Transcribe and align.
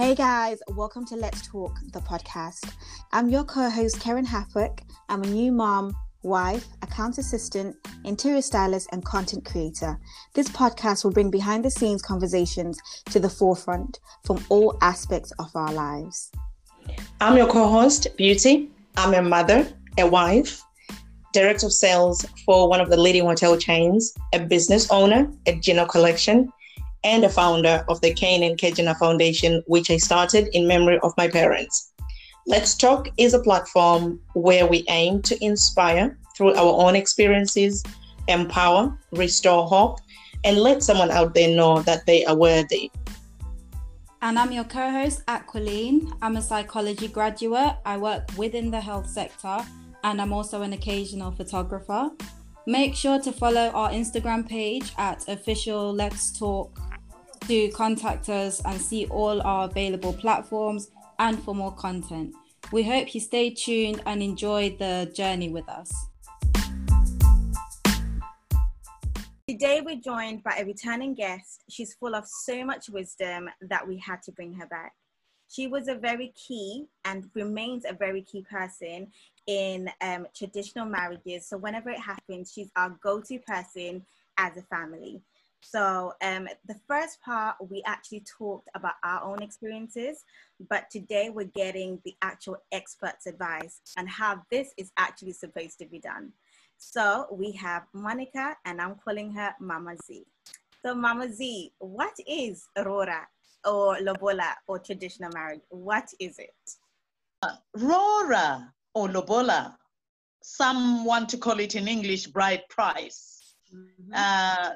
Hey 0.00 0.14
guys, 0.14 0.62
welcome 0.68 1.04
to 1.08 1.14
Let's 1.14 1.46
Talk, 1.46 1.78
the 1.92 2.00
podcast. 2.00 2.72
I'm 3.12 3.28
your 3.28 3.44
co 3.44 3.68
host, 3.68 4.00
Karen 4.00 4.24
Hapwick. 4.24 4.80
I'm 5.10 5.22
a 5.22 5.26
new 5.26 5.52
mom, 5.52 5.94
wife, 6.22 6.66
account 6.80 7.18
assistant, 7.18 7.76
interior 8.06 8.40
stylist, 8.40 8.88
and 8.92 9.04
content 9.04 9.44
creator. 9.44 9.98
This 10.32 10.48
podcast 10.48 11.04
will 11.04 11.10
bring 11.10 11.30
behind 11.30 11.66
the 11.66 11.70
scenes 11.70 12.00
conversations 12.00 12.80
to 13.10 13.20
the 13.20 13.28
forefront 13.28 14.00
from 14.24 14.42
all 14.48 14.78
aspects 14.80 15.32
of 15.38 15.54
our 15.54 15.70
lives. 15.70 16.32
I'm 17.20 17.36
your 17.36 17.46
co 17.46 17.68
host, 17.68 18.06
Beauty. 18.16 18.70
I'm 18.96 19.12
a 19.12 19.20
mother, 19.20 19.68
a 19.98 20.06
wife, 20.06 20.62
director 21.34 21.66
of 21.66 21.74
sales 21.74 22.24
for 22.46 22.70
one 22.70 22.80
of 22.80 22.88
the 22.88 22.96
leading 22.96 23.26
hotel 23.26 23.54
chains, 23.58 24.14
a 24.32 24.38
business 24.40 24.90
owner 24.90 25.30
at 25.46 25.60
Gino 25.60 25.84
Collection, 25.84 26.50
and 27.04 27.24
a 27.24 27.28
founder 27.28 27.84
of 27.88 28.00
the 28.00 28.12
Kane 28.12 28.42
and 28.42 28.58
Kejina 28.58 28.96
Foundation, 28.98 29.62
which 29.66 29.90
I 29.90 29.96
started 29.96 30.48
in 30.52 30.66
memory 30.66 30.98
of 31.02 31.12
my 31.16 31.28
parents. 31.28 31.92
Let's 32.46 32.74
Talk 32.74 33.08
is 33.16 33.34
a 33.34 33.38
platform 33.38 34.20
where 34.34 34.66
we 34.66 34.84
aim 34.88 35.22
to 35.22 35.44
inspire 35.44 36.18
through 36.36 36.54
our 36.54 36.84
own 36.84 36.96
experiences, 36.96 37.84
empower, 38.28 38.96
restore 39.12 39.66
hope, 39.66 40.00
and 40.44 40.56
let 40.56 40.82
someone 40.82 41.10
out 41.10 41.34
there 41.34 41.54
know 41.54 41.82
that 41.82 42.06
they 42.06 42.24
are 42.24 42.36
worthy. 42.36 42.90
And 44.22 44.38
I'm 44.38 44.52
your 44.52 44.64
co 44.64 44.90
host, 44.90 45.22
Aquiline. 45.28 46.12
I'm 46.20 46.36
a 46.36 46.42
psychology 46.42 47.08
graduate. 47.08 47.76
I 47.86 47.96
work 47.96 48.30
within 48.36 48.70
the 48.70 48.80
health 48.80 49.08
sector, 49.08 49.58
and 50.04 50.20
I'm 50.20 50.32
also 50.32 50.62
an 50.62 50.72
occasional 50.72 51.30
photographer. 51.30 52.10
Make 52.66 52.94
sure 52.94 53.18
to 53.20 53.32
follow 53.32 53.68
our 53.70 53.90
Instagram 53.90 54.48
page 54.48 54.92
at 54.98 55.26
official 55.28 55.92
Let's 55.92 56.38
Talk 56.38 56.89
to 57.48 57.68
contact 57.70 58.28
us 58.28 58.60
and 58.64 58.80
see 58.80 59.06
all 59.06 59.40
our 59.42 59.64
available 59.64 60.12
platforms 60.12 60.90
and 61.18 61.42
for 61.42 61.54
more 61.54 61.72
content. 61.72 62.34
We 62.72 62.82
hope 62.82 63.14
you 63.14 63.20
stay 63.20 63.50
tuned 63.50 64.02
and 64.06 64.22
enjoy 64.22 64.76
the 64.78 65.10
journey 65.14 65.48
with 65.48 65.68
us. 65.68 65.92
Today, 69.48 69.80
we're 69.80 69.96
joined 69.96 70.44
by 70.44 70.58
a 70.60 70.64
returning 70.64 71.14
guest. 71.14 71.64
She's 71.68 71.94
full 71.94 72.14
of 72.14 72.24
so 72.24 72.64
much 72.64 72.88
wisdom 72.88 73.50
that 73.62 73.86
we 73.86 73.98
had 73.98 74.22
to 74.22 74.32
bring 74.32 74.52
her 74.54 74.66
back. 74.66 74.92
She 75.48 75.66
was 75.66 75.88
a 75.88 75.96
very 75.96 76.32
key 76.36 76.86
and 77.04 77.28
remains 77.34 77.84
a 77.84 77.92
very 77.92 78.22
key 78.22 78.46
person 78.48 79.08
in 79.48 79.90
um, 80.00 80.28
traditional 80.36 80.86
marriages. 80.86 81.48
So, 81.48 81.58
whenever 81.58 81.90
it 81.90 81.98
happens, 81.98 82.52
she's 82.52 82.70
our 82.76 82.96
go 83.02 83.20
to 83.22 83.38
person 83.40 84.06
as 84.38 84.56
a 84.56 84.62
family. 84.62 85.20
So 85.62 86.14
um, 86.22 86.48
the 86.66 86.76
first 86.88 87.20
part, 87.22 87.56
we 87.60 87.82
actually 87.86 88.24
talked 88.38 88.68
about 88.74 88.94
our 89.04 89.22
own 89.22 89.42
experiences, 89.42 90.24
but 90.68 90.90
today 90.90 91.30
we're 91.30 91.44
getting 91.44 92.00
the 92.04 92.14
actual 92.22 92.56
expert's 92.72 93.26
advice 93.26 93.80
and 93.96 94.08
how 94.08 94.42
this 94.50 94.72
is 94.76 94.90
actually 94.96 95.32
supposed 95.32 95.78
to 95.78 95.86
be 95.86 95.98
done. 95.98 96.32
So 96.78 97.26
we 97.30 97.52
have 97.52 97.82
Monica, 97.92 98.56
and 98.64 98.80
I'm 98.80 98.96
calling 98.96 99.30
her 99.32 99.54
Mama 99.60 99.96
Z. 100.06 100.24
So 100.84 100.94
Mama 100.94 101.30
Z, 101.30 101.72
what 101.78 102.16
is 102.26 102.66
Rora 102.84 103.26
or 103.66 103.98
Lobola 104.00 104.54
or 104.66 104.78
traditional 104.78 105.30
marriage? 105.34 105.60
What 105.68 106.08
is 106.18 106.38
it? 106.38 106.54
Uh, 107.42 107.56
Rora 107.76 108.72
or 108.94 109.08
Lobola, 109.08 109.76
some 110.42 111.04
want 111.04 111.28
to 111.28 111.36
call 111.36 111.60
it 111.60 111.74
in 111.74 111.86
English 111.86 112.28
bride 112.28 112.62
price 112.70 113.39
Mm-hmm. 113.74 114.12
Uh, 114.14 114.70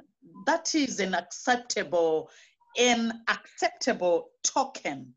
that 0.47 0.75
is 0.75 1.01
an 1.01 1.15
acceptable, 1.15 2.31
an 2.79 3.23
acceptable 3.29 4.31
token 4.43 5.15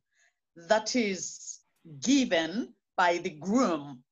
that 0.56 0.96
is 0.96 1.60
given 2.02 2.74
by 2.96 3.18
the 3.20 3.30
groom 3.30 4.04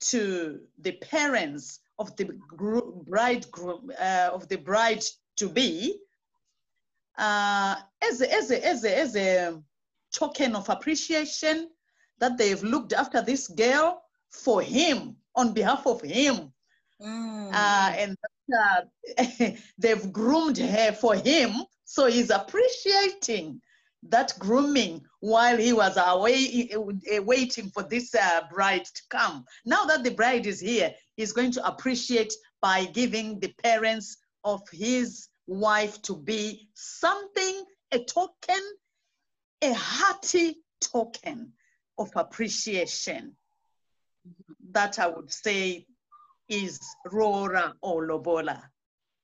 to 0.00 0.60
the 0.80 0.92
parents 0.92 1.80
of 1.98 2.14
the 2.16 2.28
bridegroom 3.06 3.90
uh, 3.98 4.30
of 4.32 4.48
the 4.48 4.56
bride 4.56 5.02
to 5.36 5.48
be 5.48 5.98
uh, 7.16 7.76
as 8.02 8.20
a, 8.20 8.32
as 8.32 8.50
a, 8.50 8.66
as 8.66 8.84
a, 8.84 8.98
as 8.98 9.16
a 9.16 9.62
token 10.12 10.54
of 10.54 10.68
appreciation 10.68 11.70
that 12.18 12.36
they've 12.36 12.62
looked 12.62 12.92
after 12.92 13.22
this 13.22 13.48
girl 13.48 14.02
for 14.30 14.60
him 14.60 15.16
on 15.34 15.52
behalf 15.52 15.86
of 15.86 16.00
him 16.02 16.52
mm. 17.00 17.48
uh, 17.52 17.92
and 17.96 18.16
uh, 18.52 19.52
they've 19.78 20.12
groomed 20.12 20.58
her 20.58 20.92
for 20.92 21.14
him, 21.14 21.52
so 21.84 22.06
he's 22.06 22.30
appreciating 22.30 23.60
that 24.08 24.34
grooming 24.38 25.02
while 25.20 25.56
he 25.56 25.72
was 25.72 25.96
away 25.96 26.70
uh, 26.74 27.22
waiting 27.22 27.70
for 27.70 27.82
this 27.82 28.14
uh, 28.14 28.42
bride 28.52 28.84
to 28.84 29.02
come. 29.08 29.44
Now 29.64 29.84
that 29.86 30.04
the 30.04 30.10
bride 30.10 30.46
is 30.46 30.60
here, 30.60 30.92
he's 31.16 31.32
going 31.32 31.52
to 31.52 31.66
appreciate 31.66 32.32
by 32.60 32.84
giving 32.86 33.40
the 33.40 33.52
parents 33.62 34.18
of 34.44 34.60
his 34.70 35.28
wife 35.46 36.00
to 36.02 36.16
be 36.16 36.68
something, 36.74 37.64
a 37.92 37.98
token, 38.04 38.60
a 39.62 39.72
hearty 39.72 40.56
token 40.80 41.52
of 41.98 42.10
appreciation. 42.16 43.36
That 44.70 44.98
I 44.98 45.08
would 45.08 45.32
say 45.32 45.86
is 46.48 46.80
Rora 47.10 47.74
or 47.80 48.06
Lobola. 48.06 48.62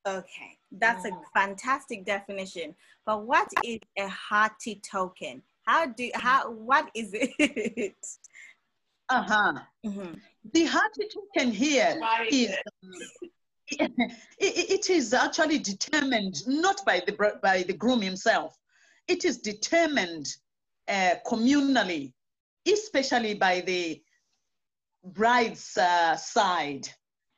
Okay, 0.07 0.59
that's 0.73 1.05
a 1.05 1.11
fantastic 1.35 2.05
definition. 2.05 2.75
But 3.05 3.27
what 3.27 3.49
is 3.63 3.81
a 3.99 4.09
hearty 4.09 4.81
token? 4.83 5.43
How 5.67 5.87
do 5.87 6.11
how 6.15 6.51
what 6.51 6.91
is 6.95 7.11
it? 7.13 7.95
Uh-huh. 9.13 9.55
Mm-hmm. 9.85 10.15
The 10.53 10.65
hearty 10.67 11.09
token 11.13 11.51
here 11.51 12.01
is 12.31 12.55
it, 13.71 13.91
it 14.39 14.89
is 14.89 15.13
actually 15.13 15.59
determined 15.59 16.37
not 16.47 16.85
by 16.87 17.03
the 17.05 17.39
by 17.43 17.65
the 17.65 17.73
groom 17.73 18.01
himself. 18.01 18.57
It 19.09 19.25
is 19.25 19.39
determined 19.39 20.29
uh, 20.87 21.17
communally, 21.27 22.13
especially 22.67 23.35
by 23.35 23.63
the 23.63 24.01
bride's 25.03 25.77
uh, 25.77 26.15
side 26.15 26.89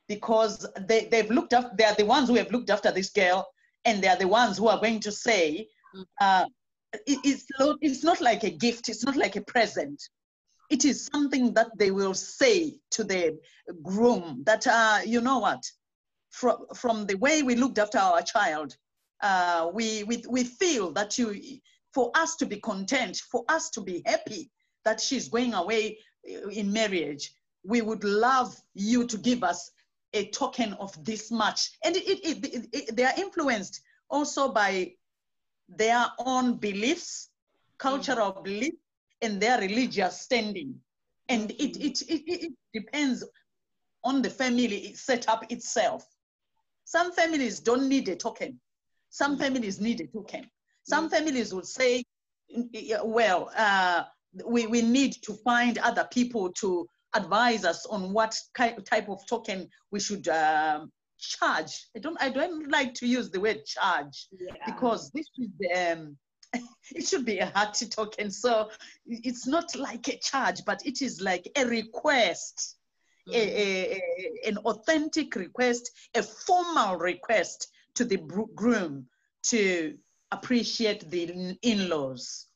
because 0.07 0.67
they, 0.87 1.05
they've 1.05 1.29
looked 1.29 1.53
up, 1.53 1.77
they're 1.77 1.95
the 1.95 2.05
ones 2.05 2.29
who 2.29 2.35
have 2.35 2.51
looked 2.51 2.69
after 2.69 2.91
this 2.91 3.09
girl, 3.11 3.47
and 3.85 4.03
they're 4.03 4.15
the 4.15 4.27
ones 4.27 4.57
who 4.57 4.67
are 4.67 4.79
going 4.79 4.99
to 5.01 5.11
say, 5.11 5.67
uh, 6.21 6.45
it, 7.05 7.19
it's, 7.23 7.45
not, 7.59 7.77
it's 7.81 8.03
not 8.03 8.21
like 8.21 8.43
a 8.43 8.49
gift, 8.49 8.89
it's 8.89 9.03
not 9.03 9.15
like 9.15 9.35
a 9.35 9.41
present. 9.41 10.01
It 10.69 10.85
is 10.85 11.09
something 11.11 11.53
that 11.53 11.67
they 11.77 11.91
will 11.91 12.13
say 12.13 12.79
to 12.91 13.03
the 13.03 13.37
groom 13.81 14.43
that, 14.45 14.65
uh, 14.67 14.99
you 15.05 15.21
know 15.21 15.39
what, 15.39 15.61
from, 16.31 16.65
from 16.75 17.05
the 17.05 17.17
way 17.17 17.43
we 17.43 17.55
looked 17.55 17.77
after 17.77 17.99
our 17.99 18.21
child, 18.21 18.75
uh, 19.21 19.69
we, 19.73 20.03
we, 20.03 20.23
we 20.29 20.43
feel 20.43 20.91
that 20.93 21.17
you, 21.17 21.35
for 21.93 22.11
us 22.15 22.35
to 22.37 22.45
be 22.45 22.59
content, 22.59 23.21
for 23.31 23.43
us 23.49 23.69
to 23.71 23.81
be 23.81 24.01
happy 24.05 24.49
that 24.83 24.99
she's 24.99 25.29
going 25.29 25.53
away 25.53 25.97
in 26.51 26.71
marriage, 26.71 27.33
we 27.63 27.81
would 27.81 28.03
love 28.03 28.55
you 28.73 29.05
to 29.07 29.17
give 29.17 29.43
us 29.43 29.71
a 30.13 30.29
token 30.29 30.73
of 30.73 31.03
this 31.03 31.31
much. 31.31 31.71
And 31.83 31.95
it, 31.95 32.01
it, 32.01 32.67
it, 32.71 32.95
they 32.95 33.03
are 33.03 33.13
influenced 33.17 33.81
also 34.09 34.51
by 34.51 34.93
their 35.69 36.05
own 36.19 36.57
beliefs, 36.57 37.29
cultural 37.77 38.33
mm-hmm. 38.33 38.43
beliefs, 38.43 38.77
and 39.21 39.41
their 39.41 39.59
religious 39.59 40.21
standing. 40.21 40.75
And 41.29 41.51
it, 41.51 41.77
it, 41.77 42.01
it, 42.01 42.23
it 42.27 42.53
depends 42.73 43.23
on 44.03 44.21
the 44.21 44.29
family 44.29 44.93
setup 44.93 45.51
itself. 45.51 46.05
Some 46.85 47.13
families 47.13 47.59
don't 47.59 47.87
need 47.87 48.09
a 48.09 48.15
token. 48.15 48.59
Some 49.09 49.33
mm-hmm. 49.33 49.43
families 49.43 49.79
need 49.79 50.01
a 50.01 50.07
token. 50.07 50.49
Some 50.83 51.05
mm-hmm. 51.05 51.15
families 51.15 51.53
will 51.53 51.63
say, 51.63 52.03
well, 53.03 53.49
uh, 53.55 54.03
we, 54.45 54.67
we 54.67 54.81
need 54.81 55.13
to 55.23 55.33
find 55.33 55.77
other 55.77 56.07
people 56.11 56.51
to 56.53 56.87
advise 57.15 57.65
us 57.65 57.85
on 57.85 58.13
what 58.13 58.35
type 58.57 59.09
of 59.09 59.25
token 59.27 59.69
we 59.91 59.99
should 59.99 60.27
um, 60.27 60.91
charge. 61.19 61.87
I 61.95 61.99
don't, 61.99 62.17
I 62.21 62.29
don't 62.29 62.69
like 62.69 62.93
to 62.95 63.07
use 63.07 63.29
the 63.29 63.39
word 63.39 63.65
charge 63.65 64.27
yeah. 64.31 64.53
because 64.65 65.11
this 65.11 65.27
is, 65.37 65.49
um, 65.75 66.17
it 66.95 67.07
should 67.07 67.25
be 67.25 67.39
a 67.39 67.51
hearty 67.55 67.87
token. 67.87 68.29
So 68.31 68.69
it's 69.05 69.47
not 69.47 69.75
like 69.75 70.07
a 70.07 70.17
charge, 70.17 70.65
but 70.65 70.85
it 70.85 71.01
is 71.01 71.21
like 71.21 71.49
a 71.57 71.65
request, 71.65 72.77
mm-hmm. 73.27 73.39
a, 73.39 74.01
a, 74.45 74.49
an 74.49 74.57
authentic 74.59 75.35
request, 75.35 75.91
a 76.15 76.23
formal 76.23 76.97
request 76.97 77.67
to 77.95 78.05
the 78.05 78.17
groom 78.55 79.07
to 79.43 79.97
appreciate 80.31 81.09
the 81.09 81.57
in-laws. 81.61 82.47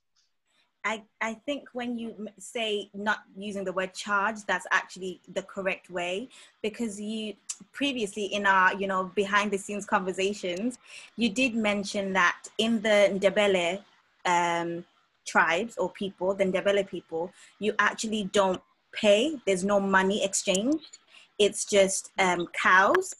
I, 0.87 1.03
I 1.19 1.33
think 1.33 1.67
when 1.73 1.97
you 1.97 2.29
say 2.39 2.89
not 2.93 3.23
using 3.35 3.65
the 3.65 3.73
word 3.73 3.93
charge, 3.93 4.37
that's 4.47 4.65
actually 4.71 5.19
the 5.33 5.41
correct 5.41 5.89
way 5.89 6.29
because 6.61 6.99
you 6.99 7.33
previously 7.73 8.27
in 8.27 8.45
our, 8.45 8.73
you 8.73 8.87
know, 8.87 9.11
behind 9.13 9.51
the 9.51 9.57
scenes 9.57 9.85
conversations, 9.85 10.79
you 11.17 11.27
did 11.27 11.55
mention 11.55 12.13
that 12.13 12.37
in 12.57 12.81
the 12.81 13.11
Ndebele 13.13 13.83
um, 14.25 14.85
tribes 15.25 15.77
or 15.77 15.89
people, 15.89 16.33
the 16.33 16.45
Ndebele 16.45 16.87
people, 16.87 17.33
you 17.59 17.73
actually 17.79 18.29
don't 18.31 18.61
pay. 18.93 19.35
There's 19.45 19.65
no 19.65 19.81
money 19.81 20.23
exchanged. 20.23 20.99
It's 21.37 21.65
just 21.65 22.11
um, 22.17 22.47
cows. 22.53 23.13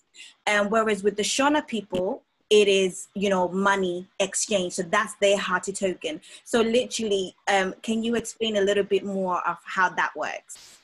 And 0.46 0.72
whereas 0.72 1.04
with 1.04 1.18
the 1.18 1.24
Shona 1.24 1.68
people, 1.68 2.24
it 2.50 2.68
is 2.68 3.08
you 3.14 3.30
know 3.30 3.48
money 3.50 4.08
exchange. 4.20 4.74
So 4.74 4.84
that's 4.84 5.16
their 5.16 5.38
hati 5.38 5.74
token. 5.74 6.22
So 6.44 6.62
literally 6.62 7.36
um, 7.48 7.74
can 7.82 8.04
you 8.04 8.16
explain 8.16 8.58
a 8.58 8.62
little 8.62 8.84
bit 8.84 9.04
more 9.04 9.48
of 9.48 9.58
how 9.64 9.90
that 9.90 10.16
works? 10.16 10.78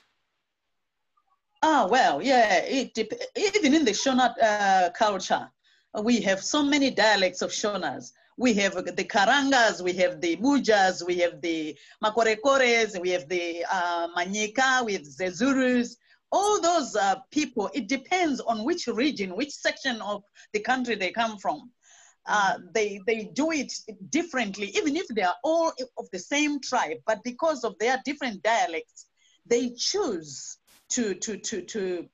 Ah 1.61 1.87
well 1.89 2.21
yeah 2.21 2.61
it, 2.65 2.97
even 3.35 3.73
in 3.73 3.85
the 3.85 3.91
shona 3.91 4.33
uh, 4.41 4.89
culture 4.91 5.49
we 6.01 6.19
have 6.21 6.43
so 6.43 6.63
many 6.63 6.89
dialects 6.89 7.41
of 7.41 7.51
shonas. 7.51 8.13
We 8.35 8.53
have 8.55 8.73
the 8.73 9.03
karangas 9.03 9.81
we 9.81 9.93
have 9.93 10.19
the 10.19 10.35
bujas 10.37 11.05
we 11.05 11.17
have 11.19 11.39
the 11.39 11.77
makorekores 12.03 12.99
we 12.99 13.11
have 13.11 13.29
the 13.29 13.63
uh, 13.71 14.07
manyika 14.17 14.83
we 14.83 14.93
have 14.93 15.03
the 15.03 15.25
zurus 15.25 15.97
all 16.33 16.59
those 16.59 16.95
uh, 16.95 17.15
people, 17.31 17.69
it 17.73 17.87
depends 17.87 18.41
on 18.41 18.65
which 18.65 18.87
region, 18.87 19.35
which 19.35 19.51
section 19.51 20.01
of 20.01 20.23
the 20.51 20.59
country 20.59 20.95
they 20.95 21.11
come 21.11 21.37
from. 21.37 21.71
Uh, 22.25 22.55
mm-hmm. 22.55 22.65
they, 22.73 22.99
they 23.05 23.29
do 23.33 23.51
it 23.51 23.71
differently, 24.09 24.71
even 24.75 24.97
if 24.97 25.07
they 25.09 25.21
are 25.21 25.35
all 25.43 25.71
of 25.97 26.07
the 26.11 26.19
same 26.19 26.59
tribe, 26.59 26.97
but 27.05 27.23
because 27.23 27.63
of 27.63 27.77
their 27.79 28.01
different 28.03 28.41
dialects, 28.41 29.05
they 29.45 29.71
choose 29.77 30.57
to, 30.89 31.13
to, 31.15 31.37
to, 31.37 31.61
to 31.61 32.09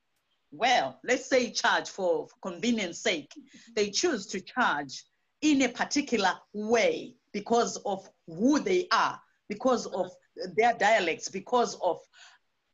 well, 0.52 1.00
let's 1.04 1.30
say 1.30 1.52
charge 1.52 1.90
for, 1.90 2.28
for 2.28 2.52
convenience 2.52 3.00
sake. 3.00 3.32
They 3.76 3.90
choose 3.92 4.26
to 4.28 4.42
charge 4.42 5.04
in 5.42 5.62
a 5.62 5.70
particular 5.70 6.34
way 6.54 7.14
because 7.32 7.78
of 7.86 8.10
who 8.28 8.60
they 8.60 8.88
are, 8.92 9.20
because 9.48 9.86
of 9.86 10.12
their 10.58 10.74
dialects, 10.74 11.30
because 11.30 11.76
of 11.82 12.00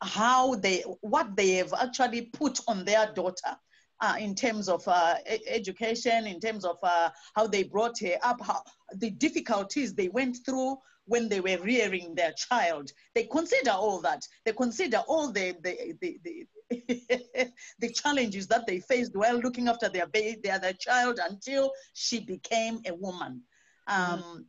how 0.01 0.55
they, 0.55 0.81
what 1.01 1.35
they 1.35 1.51
have 1.55 1.73
actually 1.73 2.23
put 2.23 2.59
on 2.67 2.85
their 2.85 3.11
daughter 3.13 3.57
uh, 4.01 4.15
in 4.19 4.35
terms 4.35 4.67
of 4.67 4.85
uh, 4.87 5.15
education, 5.47 6.27
in 6.27 6.39
terms 6.39 6.65
of 6.65 6.77
uh, 6.83 7.09
how 7.35 7.47
they 7.47 7.63
brought 7.63 7.97
her 7.99 8.17
up, 8.23 8.41
how, 8.41 8.61
the 8.95 9.09
difficulties 9.09 9.93
they 9.93 10.09
went 10.09 10.37
through 10.45 10.77
when 11.05 11.29
they 11.29 11.39
were 11.39 11.57
rearing 11.63 12.13
their 12.15 12.33
child. 12.33 12.91
They 13.13 13.23
consider 13.23 13.71
all 13.71 14.01
that. 14.01 14.27
They 14.43 14.53
consider 14.53 14.97
all 15.07 15.31
the, 15.31 15.55
the, 15.63 15.95
the, 16.01 16.19
the, 16.23 17.51
the 17.79 17.93
challenges 17.93 18.47
that 18.47 18.65
they 18.65 18.79
faced 18.79 19.15
while 19.15 19.37
looking 19.37 19.67
after 19.67 19.87
their 19.87 20.07
baby, 20.07 20.39
their, 20.43 20.59
their 20.59 20.73
child 20.73 21.19
until 21.23 21.71
she 21.93 22.19
became 22.19 22.81
a 22.85 22.93
woman. 22.93 23.41
Um, 23.87 24.23
mm 24.23 24.45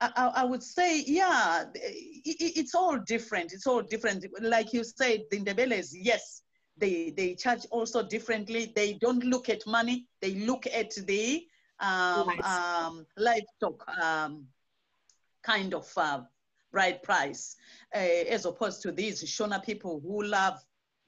I, 0.00 0.32
I, 0.36 0.44
would 0.44 0.62
say, 0.62 1.02
yeah, 1.06 1.64
it, 1.74 2.52
it's 2.56 2.74
all 2.74 2.98
different. 2.98 3.52
It's 3.52 3.66
all 3.66 3.82
different. 3.82 4.26
Like 4.40 4.72
you 4.72 4.82
said, 4.82 5.24
the 5.30 5.40
Ndebeles, 5.40 5.90
yes, 5.92 6.42
they, 6.78 7.12
they 7.16 7.34
charge 7.34 7.66
also 7.70 8.02
differently. 8.02 8.72
They 8.74 8.94
don't 8.94 9.22
look 9.24 9.48
at 9.50 9.66
money. 9.66 10.06
They 10.22 10.34
look 10.36 10.66
at 10.66 10.94
the 11.06 11.44
um, 11.80 12.26
nice. 12.28 12.44
um, 12.44 13.06
livestock 13.16 13.86
um, 14.02 14.46
kind 15.42 15.74
of 15.74 15.90
uh, 15.96 16.20
right 16.72 17.02
price, 17.02 17.56
uh, 17.94 17.98
as 17.98 18.46
opposed 18.46 18.82
to 18.82 18.92
these 18.92 19.22
Shona 19.24 19.62
people 19.62 20.00
who 20.00 20.22
love 20.24 20.58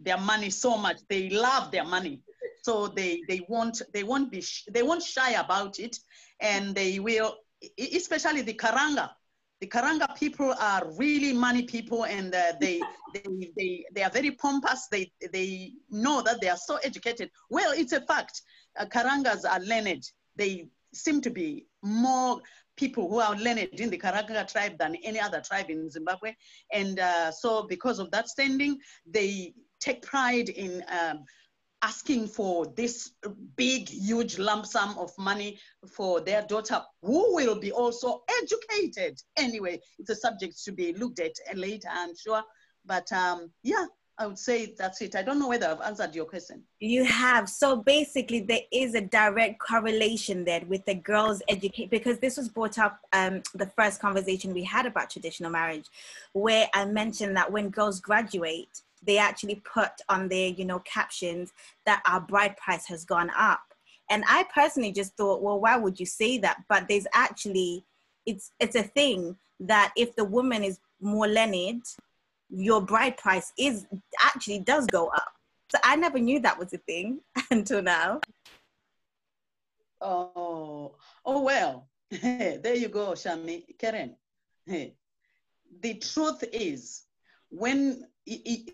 their 0.00 0.18
money 0.18 0.50
so 0.50 0.76
much. 0.76 0.98
They 1.08 1.30
love 1.30 1.70
their 1.70 1.84
money. 1.84 2.20
So 2.62 2.88
they, 2.88 3.22
they 3.28 3.40
won't 3.48 3.82
they 3.92 4.04
won't 4.04 4.30
be 4.30 4.44
they 4.70 4.82
won't 4.82 5.02
shy 5.02 5.32
about 5.32 5.80
it, 5.80 5.98
and 6.40 6.74
they 6.74 7.00
will 7.00 7.36
especially 7.78 8.42
the 8.42 8.54
Karanga. 8.54 9.10
The 9.60 9.68
Karanga 9.68 10.16
people 10.16 10.52
are 10.58 10.82
really 10.96 11.32
money 11.32 11.62
people 11.62 12.04
and 12.04 12.34
uh, 12.34 12.52
they, 12.60 12.80
they, 13.14 13.52
they, 13.56 13.84
they 13.94 14.02
are 14.02 14.10
very 14.10 14.32
pompous. 14.32 14.88
They, 14.90 15.12
they 15.32 15.72
know 15.90 16.22
that 16.22 16.40
they 16.40 16.48
are 16.48 16.56
so 16.56 16.76
educated. 16.82 17.30
Well, 17.48 17.72
it's 17.72 17.92
a 17.92 18.00
fact. 18.00 18.42
Uh, 18.78 18.86
Karangas 18.86 19.44
are 19.48 19.60
learned. 19.60 20.02
They 20.34 20.68
seem 20.92 21.20
to 21.20 21.30
be 21.30 21.66
more 21.82 22.40
people 22.76 23.08
who 23.08 23.20
are 23.20 23.36
learned 23.36 23.68
in 23.80 23.90
the 23.90 23.98
Karanga 23.98 24.50
tribe 24.50 24.78
than 24.78 24.96
any 24.96 25.20
other 25.20 25.40
tribe 25.40 25.70
in 25.70 25.88
Zimbabwe. 25.90 26.34
And 26.72 26.98
uh, 26.98 27.30
so 27.30 27.66
because 27.68 27.98
of 27.98 28.10
that 28.10 28.28
standing, 28.28 28.78
they 29.06 29.54
take 29.80 30.02
pride 30.02 30.48
in 30.48 30.82
um, 30.88 31.24
asking 31.82 32.28
for 32.28 32.66
this 32.76 33.12
big, 33.56 33.88
huge 33.88 34.38
lump 34.38 34.66
sum 34.66 34.96
of 34.98 35.10
money 35.18 35.58
for 35.88 36.20
their 36.20 36.42
daughter, 36.42 36.80
who 37.02 37.34
will 37.34 37.58
be 37.58 37.72
also 37.72 38.22
educated. 38.40 39.20
Anyway, 39.36 39.80
it's 39.98 40.10
a 40.10 40.14
subject 40.14 40.62
to 40.64 40.72
be 40.72 40.92
looked 40.94 41.20
at 41.20 41.32
later, 41.54 41.88
I'm 41.90 42.16
sure. 42.16 42.42
But 42.86 43.12
um, 43.12 43.50
yeah, 43.62 43.86
I 44.18 44.26
would 44.26 44.38
say 44.38 44.74
that's 44.78 45.00
it. 45.00 45.16
I 45.16 45.22
don't 45.22 45.38
know 45.38 45.48
whether 45.48 45.66
I've 45.66 45.80
answered 45.80 46.14
your 46.14 46.26
question. 46.26 46.62
You 46.80 47.04
have. 47.04 47.48
So 47.48 47.76
basically, 47.76 48.40
there 48.40 48.60
is 48.70 48.94
a 48.94 49.00
direct 49.00 49.58
correlation 49.58 50.44
there 50.44 50.62
with 50.68 50.84
the 50.84 50.94
girls' 50.94 51.42
education 51.48 51.88
because 51.90 52.18
this 52.18 52.36
was 52.36 52.48
brought 52.48 52.78
up 52.78 53.00
um, 53.12 53.42
the 53.54 53.66
first 53.66 54.00
conversation 54.00 54.52
we 54.52 54.64
had 54.64 54.86
about 54.86 55.10
traditional 55.10 55.50
marriage, 55.50 55.86
where 56.34 56.68
I 56.74 56.84
mentioned 56.84 57.36
that 57.36 57.50
when 57.50 57.70
girls 57.70 58.00
graduate, 58.00 58.82
they 59.04 59.18
actually 59.18 59.56
put 59.56 59.90
on 60.08 60.28
their, 60.28 60.48
you 60.48 60.64
know, 60.64 60.80
captions 60.80 61.52
that 61.86 62.02
our 62.06 62.20
bride 62.20 62.56
price 62.56 62.86
has 62.86 63.04
gone 63.04 63.30
up. 63.36 63.62
And 64.10 64.24
I 64.28 64.46
personally 64.54 64.92
just 64.92 65.16
thought, 65.16 65.42
well, 65.42 65.60
why 65.60 65.76
would 65.76 65.98
you 65.98 66.06
say 66.06 66.38
that? 66.38 66.62
But 66.68 66.88
there's 66.88 67.06
actually, 67.14 67.84
it's 68.26 68.52
it's 68.60 68.76
a 68.76 68.82
thing 68.82 69.36
that 69.60 69.92
if 69.96 70.14
the 70.16 70.24
woman 70.24 70.62
is 70.62 70.80
more 71.00 71.26
learned, 71.26 71.84
your 72.50 72.80
bride 72.82 73.16
price 73.16 73.52
is 73.58 73.86
actually 74.20 74.58
does 74.58 74.86
go 74.86 75.08
up. 75.08 75.32
So 75.70 75.78
I 75.82 75.96
never 75.96 76.18
knew 76.18 76.40
that 76.40 76.58
was 76.58 76.72
a 76.74 76.78
thing 76.78 77.20
until 77.50 77.82
now. 77.82 78.20
Oh, 80.00 80.96
oh 81.24 81.42
well. 81.42 81.88
there 82.10 82.74
you 82.74 82.88
go, 82.88 83.12
Shami. 83.12 83.64
Karen. 83.78 84.16
The 85.80 85.94
truth 85.94 86.44
is, 86.52 87.04
when 87.48 88.06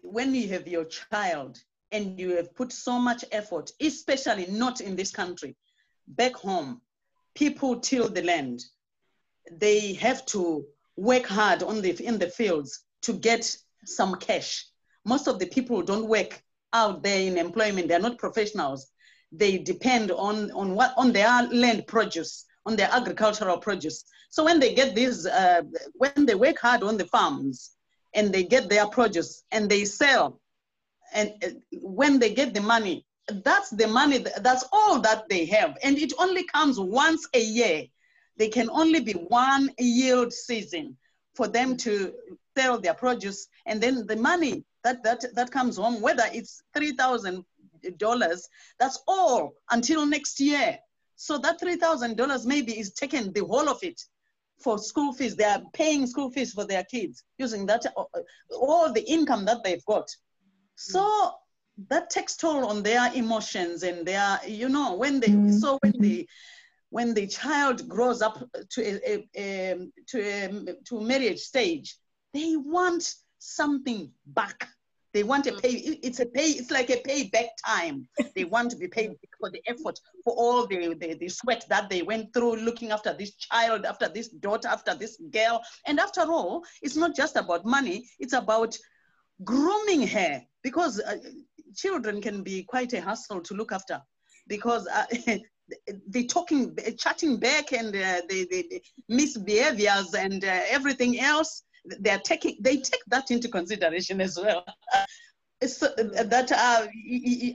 when 0.03 0.35
you 0.35 0.49
have 0.49 0.69
your 0.69 0.85
child 0.85 1.59
and 1.93 2.19
you 2.19 2.37
have 2.37 2.55
put 2.55 2.73
so 2.73 2.99
much 2.99 3.25
effort, 3.33 3.71
especially 3.81 4.47
not 4.47 4.81
in 4.81 4.95
this 4.95 5.11
country, 5.11 5.57
back 6.07 6.35
home, 6.35 6.81
people 7.35 7.81
till 7.81 8.09
the 8.09 8.23
land. 8.23 8.65
They 9.51 9.95
have 9.95 10.27
to 10.27 10.67
work 10.97 11.27
hard 11.27 11.63
on 11.63 11.81
the, 11.81 11.91
in 12.05 12.19
the 12.19 12.29
fields 12.29 12.85
to 13.03 13.13
get 13.13 13.57
some 13.85 14.17
cash. 14.17 14.67
Most 15.05 15.29
of 15.29 15.39
the 15.39 15.47
people 15.47 15.83
don't 15.83 16.09
work 16.09 16.43
out 16.73 17.03
there 17.03 17.21
in 17.21 17.39
employment. 17.39 17.89
They're 17.89 18.01
not 18.01 18.19
professionals. 18.19 18.91
They 19.33 19.59
depend 19.59 20.11
on, 20.11 20.51
on, 20.53 20.75
what, 20.75 20.93
on 20.97 21.13
their 21.13 21.43
land 21.45 21.87
produce, 21.87 22.45
on 22.67 22.77
their 22.77 22.91
agricultural 22.93 23.59
produce. 23.59 24.05
So 24.31 24.45
when 24.45 24.61
they 24.61 24.75
get 24.75 24.95
these, 24.95 25.27
uh, 25.27 25.63
when 25.95 26.27
they 26.27 26.35
work 26.35 26.59
hard 26.59 26.83
on 26.83 26.99
the 26.99 27.07
farms, 27.07 27.71
and 28.15 28.33
they 28.33 28.43
get 28.45 28.69
their 28.69 28.87
produce 28.87 29.45
and 29.51 29.69
they 29.69 29.85
sell. 29.85 30.41
And 31.15 31.33
uh, 31.45 31.49
when 31.81 32.19
they 32.19 32.35
get 32.35 32.55
the 32.55 32.61
money, 32.61 33.07
that's 33.45 33.71
the 33.71 33.87
money, 33.87 34.25
that's 34.41 34.65
all 34.73 35.01
that 35.01 35.29
they 35.29 35.45
have. 35.47 35.77
And 35.83 35.99
it 35.99 36.13
only 36.19 36.45
comes 36.45 36.81
once 36.81 37.27
a 37.35 37.43
year. 37.43 37.85
They 38.37 38.49
can 38.49 38.71
only 38.71 39.01
be 39.01 39.13
one 39.13 39.71
yield 39.79 40.33
season 40.33 40.97
for 41.35 41.49
them 41.49 41.77
to 41.79 42.13
sell 42.57 42.81
their 42.81 42.95
produce. 42.95 43.49
And 43.67 43.81
then 43.81 44.07
the 44.07 44.17
money 44.17 44.65
that, 44.85 45.03
that, 45.05 45.25
that 45.35 45.51
comes 45.51 45.77
home, 45.77 46.01
whether 46.01 46.25
it's 46.33 46.63
$3,000, 46.77 47.45
that's 48.79 48.99
all 49.07 49.55
until 49.71 50.07
next 50.07 50.41
year. 50.41 50.79
So 51.17 51.37
that 51.39 51.61
$3,000 51.61 52.47
maybe 52.47 52.79
is 52.79 52.93
taken, 52.93 53.33
the 53.33 53.45
whole 53.45 53.69
of 53.69 53.83
it, 53.83 54.01
for 54.61 54.79
school 54.79 55.13
fees. 55.13 55.37
They 55.37 55.45
are 55.45 55.63
paying 55.73 56.07
school 56.07 56.31
fees 56.31 56.53
for 56.53 56.65
their 56.65 56.85
kids 56.85 57.25
using 57.39 57.67
that 57.67 57.85
uh, 57.97 58.05
all 58.53 58.93
the 58.93 59.09
income 59.09 59.45
that 59.47 59.63
they've 59.65 59.85
got. 59.85 60.09
So 60.77 61.33
that 61.89 62.11
takes 62.11 62.37
toll 62.37 62.67
on 62.67 62.83
their 62.83 63.13
emotions 63.15 63.83
and 63.83 64.07
their, 64.07 64.39
you 64.47 64.69
know, 64.69 64.95
when 64.95 65.21
they 65.21 65.29
mm-hmm. 65.29 65.59
so 65.59 65.79
when 65.83 65.95
the 65.99 66.29
when 66.91 67.15
the 67.15 67.27
child 67.27 67.89
grows 67.89 68.23
up 68.23 68.43
to 68.71 68.83
a, 68.83 69.15
a, 69.15 69.29
a 69.37 69.77
to 70.09 70.21
a 70.21 70.49
to 70.87 70.99
a 70.99 71.03
marriage 71.03 71.41
stage, 71.41 71.97
they 72.33 72.57
want 72.57 73.15
something 73.39 74.11
back 74.27 74.69
they 75.19 75.25
want 75.25 75.43
to 75.43 75.53
pay, 75.53 75.71
it's 75.71 76.21
a 76.21 76.27
pay, 76.27 76.45
it's 76.51 76.71
like 76.71 76.91
a 76.91 77.03
payback 77.03 77.49
time. 77.67 78.07
They 78.37 78.45
want 78.45 78.71
to 78.71 78.77
be 78.77 78.87
paid 78.87 79.17
for 79.41 79.51
the 79.51 79.61
effort, 79.67 79.99
for 80.23 80.33
all 80.33 80.65
the, 80.65 80.95
the, 80.95 81.15
the 81.15 81.29
sweat 81.29 81.65
that 81.69 81.91
they 81.91 82.03
went 82.03 82.33
through 82.33 82.55
looking 82.59 82.93
after 82.93 83.13
this 83.13 83.35
child, 83.35 83.85
after 83.85 84.09
this 84.09 84.29
daughter, 84.29 84.69
after 84.69 84.95
this 84.95 85.21
girl. 85.33 85.61
And 85.89 85.99
after 85.99 86.21
all, 86.21 86.63
it's 86.83 86.95
not 86.95 87.17
just 87.17 87.35
about 87.35 87.65
money, 87.65 88.09
it's 88.21 88.33
about 88.33 88.79
grooming 89.43 90.07
her 90.07 90.41
because 90.63 91.01
uh, 91.01 91.17
children 91.75 92.23
can 92.23 92.45
be 92.45 92.63
quite 92.63 92.93
a 92.93 93.01
hassle 93.01 93.41
to 93.41 93.55
look 93.55 93.73
after 93.73 94.01
because 94.47 94.87
uh, 94.87 95.07
the 96.11 96.27
talking, 96.27 96.77
chatting 96.97 97.39
back 97.39 97.73
and 97.73 97.89
uh, 97.89 98.21
the, 98.29 98.47
the, 98.53 98.67
the, 98.71 98.83
misbehaviors 99.11 100.15
and 100.15 100.45
uh, 100.45 100.61
everything 100.69 101.19
else, 101.19 101.65
they 102.01 102.11
are 102.11 102.19
taking, 102.19 102.57
they 102.61 102.77
take 102.79 103.05
that 103.09 103.31
into 103.31 103.49
consideration 103.49 104.21
as 104.21 104.39
well. 104.39 104.65
so 105.67 105.89
that 105.97 106.53
uh, 106.53 106.87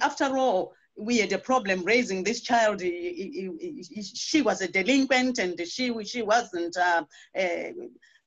after 0.01 0.37
all, 0.37 0.73
we 0.95 1.17
had 1.17 1.31
a 1.31 1.37
problem 1.37 1.83
raising 1.83 2.23
this 2.23 2.41
child. 2.41 2.81
She 2.81 4.41
was 4.41 4.61
a 4.61 4.67
delinquent 4.67 5.39
and 5.39 5.59
she, 5.67 5.91
she 6.03 6.21
wasn't 6.21 6.77
uh, 6.77 7.03
uh, 7.39 7.69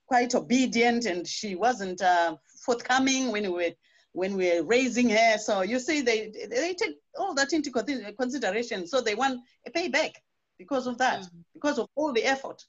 quite 0.05 0.35
obedient 0.35 1.05
and 1.05 1.25
she 1.27 1.55
wasn't 1.55 2.01
uh, 2.01 2.35
forthcoming 2.65 3.31
when 3.31 3.43
we 3.43 3.49
were 3.49 3.71
when 4.13 4.35
we're 4.35 4.63
raising 4.63 5.09
her. 5.09 5.37
So 5.37 5.61
you 5.61 5.79
see, 5.79 6.01
they, 6.01 6.31
they 6.49 6.73
take 6.73 6.95
all 7.19 7.35
that 7.35 7.53
into 7.53 7.69
consideration. 7.69 8.87
So 8.87 8.99
they 8.99 9.13
want 9.13 9.41
a 9.67 9.69
payback 9.69 10.13
because 10.57 10.87
of 10.87 10.97
that, 10.97 11.21
mm. 11.21 11.29
because 11.53 11.77
of 11.77 11.87
all 11.95 12.11
the 12.11 12.25
effort. 12.25 12.63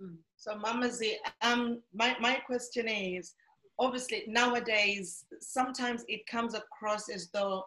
Mm. 0.00 0.18
So 0.38 0.56
Mama 0.56 0.90
Z, 0.90 1.18
um, 1.42 1.82
my, 1.92 2.16
my 2.20 2.34
question 2.34 2.86
is, 2.88 3.34
obviously 3.78 4.22
nowadays, 4.28 5.24
sometimes 5.40 6.04
it 6.06 6.26
comes 6.28 6.54
across 6.54 7.08
as 7.08 7.28
though 7.34 7.64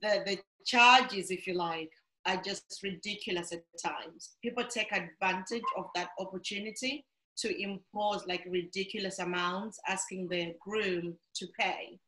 the, 0.00 0.22
the 0.24 0.38
charges, 0.64 1.32
if 1.32 1.48
you 1.48 1.54
like, 1.54 1.90
are 2.24 2.40
just 2.40 2.78
ridiculous 2.84 3.52
at 3.52 3.64
times. 3.84 4.36
People 4.40 4.64
take 4.64 4.92
advantage 4.92 5.64
of 5.76 5.86
that 5.96 6.10
opportunity 6.20 7.04
to 7.38 7.60
impose 7.60 8.24
like 8.28 8.44
ridiculous 8.48 9.18
amounts, 9.18 9.80
asking 9.88 10.28
the 10.28 10.54
groom 10.60 11.16
to 11.34 11.46
pay 11.58 11.98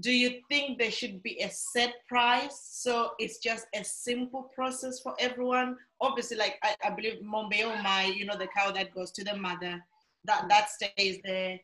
do 0.00 0.10
you 0.10 0.40
think 0.48 0.78
there 0.78 0.90
should 0.90 1.22
be 1.22 1.40
a 1.40 1.50
set 1.50 1.94
price? 2.08 2.68
So 2.70 3.12
it's 3.18 3.38
just 3.38 3.66
a 3.74 3.84
simple 3.84 4.50
process 4.54 5.00
for 5.00 5.14
everyone. 5.18 5.76
Obviously 6.00 6.36
like 6.36 6.58
i, 6.62 6.74
I 6.84 6.90
believe 6.90 7.22
mombeo 7.22 7.80
my 7.82 8.04
you 8.04 8.24
know 8.24 8.36
the 8.36 8.48
cow 8.48 8.72
that 8.72 8.94
goes 8.94 9.12
to 9.12 9.24
the 9.24 9.36
mother 9.36 9.82
that 10.24 10.46
that 10.48 10.70
stays 10.70 11.18
there. 11.24 11.60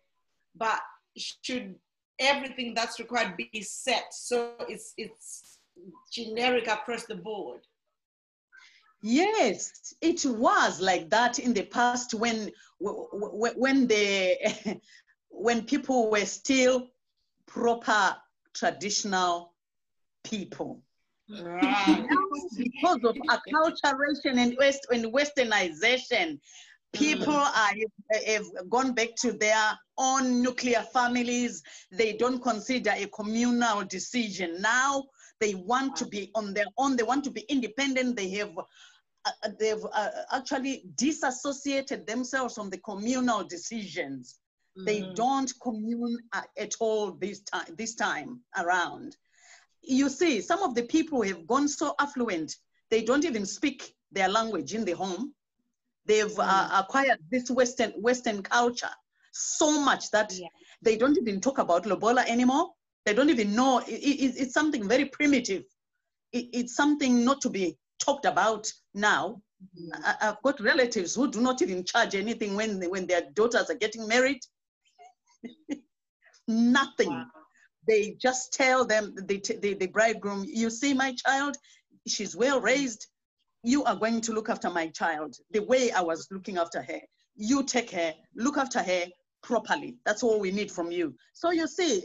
But 0.56 0.80
should 1.16 1.74
everything 2.18 2.74
that's 2.74 3.00
required 3.00 3.36
be 3.36 3.62
set? 3.62 4.12
So 4.12 4.52
it's 4.68 4.94
it's 4.96 5.58
generic 6.12 6.68
across 6.68 7.04
the 7.06 7.16
board. 7.16 7.60
Yes 9.02 9.72
it 10.00 10.24
was 10.24 10.80
like 10.80 11.10
that 11.10 11.38
in 11.38 11.52
the 11.52 11.64
past 11.64 12.14
when 12.14 12.50
when 12.78 13.86
the 13.86 14.80
when 15.30 15.62
people 15.64 16.10
were 16.10 16.24
still 16.24 16.88
proper 17.50 18.16
traditional 18.54 19.52
people. 20.24 20.82
Right. 21.28 22.06
because 22.56 22.98
of 23.04 23.16
acculturation 23.28 24.38
and, 24.38 24.56
West, 24.58 24.86
and 24.90 25.12
westernization, 25.12 26.40
people 26.92 27.34
mm. 27.34 27.36
are, 27.36 27.72
have 28.26 28.46
gone 28.68 28.94
back 28.94 29.14
to 29.16 29.32
their 29.32 29.78
own 29.98 30.42
nuclear 30.42 30.84
families. 30.92 31.62
They 31.92 32.14
don't 32.14 32.42
consider 32.42 32.92
a 32.96 33.06
communal 33.06 33.84
decision. 33.84 34.60
Now 34.60 35.04
they 35.40 35.54
want 35.54 35.96
to 35.96 36.06
be 36.06 36.30
on 36.34 36.52
their 36.52 36.66
own. 36.78 36.96
They 36.96 37.04
want 37.04 37.24
to 37.24 37.30
be 37.30 37.42
independent. 37.48 38.16
They 38.16 38.30
have 38.30 38.50
uh, 39.26 39.48
they've 39.58 39.84
uh, 39.92 40.08
actually 40.32 40.84
disassociated 40.96 42.06
themselves 42.06 42.54
from 42.54 42.70
the 42.70 42.78
communal 42.78 43.44
decisions. 43.44 44.39
They 44.76 45.02
mm. 45.02 45.14
don't 45.14 45.52
commune 45.60 46.18
at 46.56 46.74
all 46.80 47.12
this 47.12 47.40
time, 47.40 47.74
this 47.76 47.94
time 47.94 48.40
around. 48.56 49.16
You 49.82 50.08
see, 50.08 50.40
some 50.40 50.62
of 50.62 50.74
the 50.74 50.84
people 50.84 51.22
have 51.22 51.46
gone 51.46 51.68
so 51.68 51.94
affluent, 51.98 52.54
they 52.90 53.02
don't 53.02 53.24
even 53.24 53.46
speak 53.46 53.94
their 54.12 54.28
language 54.28 54.74
in 54.74 54.84
the 54.84 54.92
home. 54.92 55.34
They've 56.06 56.38
uh, 56.38 56.42
mm. 56.42 56.70
uh, 56.70 56.82
acquired 56.82 57.18
this 57.30 57.50
Western, 57.50 57.90
Western 57.92 58.42
culture 58.42 58.90
so 59.32 59.80
much 59.80 60.10
that 60.10 60.32
yeah. 60.32 60.48
they 60.82 60.96
don't 60.96 61.16
even 61.18 61.40
talk 61.40 61.58
about 61.58 61.86
Lobola 61.86 62.24
anymore. 62.26 62.70
They 63.06 63.14
don't 63.14 63.30
even 63.30 63.54
know. 63.54 63.78
It, 63.78 63.92
it, 63.92 64.40
it's 64.40 64.54
something 64.54 64.88
very 64.88 65.06
primitive. 65.06 65.64
It, 66.32 66.48
it's 66.52 66.74
something 66.74 67.24
not 67.24 67.40
to 67.42 67.50
be 67.50 67.78
talked 67.98 68.26
about 68.26 68.70
now. 68.94 69.40
Mm-hmm. 69.78 70.04
I, 70.04 70.26
have 70.26 70.42
got 70.42 70.60
relatives 70.60 71.14
who 71.14 71.30
do 71.30 71.40
not 71.40 71.62
even 71.62 71.84
charge 71.84 72.14
anything 72.14 72.56
when, 72.56 72.80
they, 72.80 72.88
when 72.88 73.06
their 73.06 73.22
daughters 73.34 73.70
are 73.70 73.74
getting 73.74 74.06
married. 74.08 74.40
Nothing. 76.48 77.10
Wow. 77.10 77.26
They 77.86 78.16
just 78.20 78.52
tell 78.52 78.84
them, 78.84 79.14
the, 79.16 79.40
the, 79.60 79.74
the 79.74 79.86
bridegroom, 79.86 80.44
you 80.46 80.70
see 80.70 80.94
my 80.94 81.14
child, 81.14 81.56
she's 82.06 82.36
well 82.36 82.60
raised. 82.60 83.06
You 83.62 83.84
are 83.84 83.96
going 83.96 84.20
to 84.22 84.32
look 84.32 84.48
after 84.48 84.70
my 84.70 84.88
child 84.88 85.36
the 85.50 85.60
way 85.60 85.90
I 85.90 86.00
was 86.00 86.28
looking 86.30 86.58
after 86.58 86.82
her. 86.82 87.00
You 87.36 87.62
take 87.62 87.90
her, 87.90 88.14
look 88.34 88.56
after 88.56 88.82
her 88.82 89.04
properly. 89.42 89.96
That's 90.04 90.22
all 90.22 90.40
we 90.40 90.50
need 90.50 90.70
from 90.70 90.90
you. 90.90 91.14
So 91.32 91.50
you 91.50 91.66
see, 91.66 92.02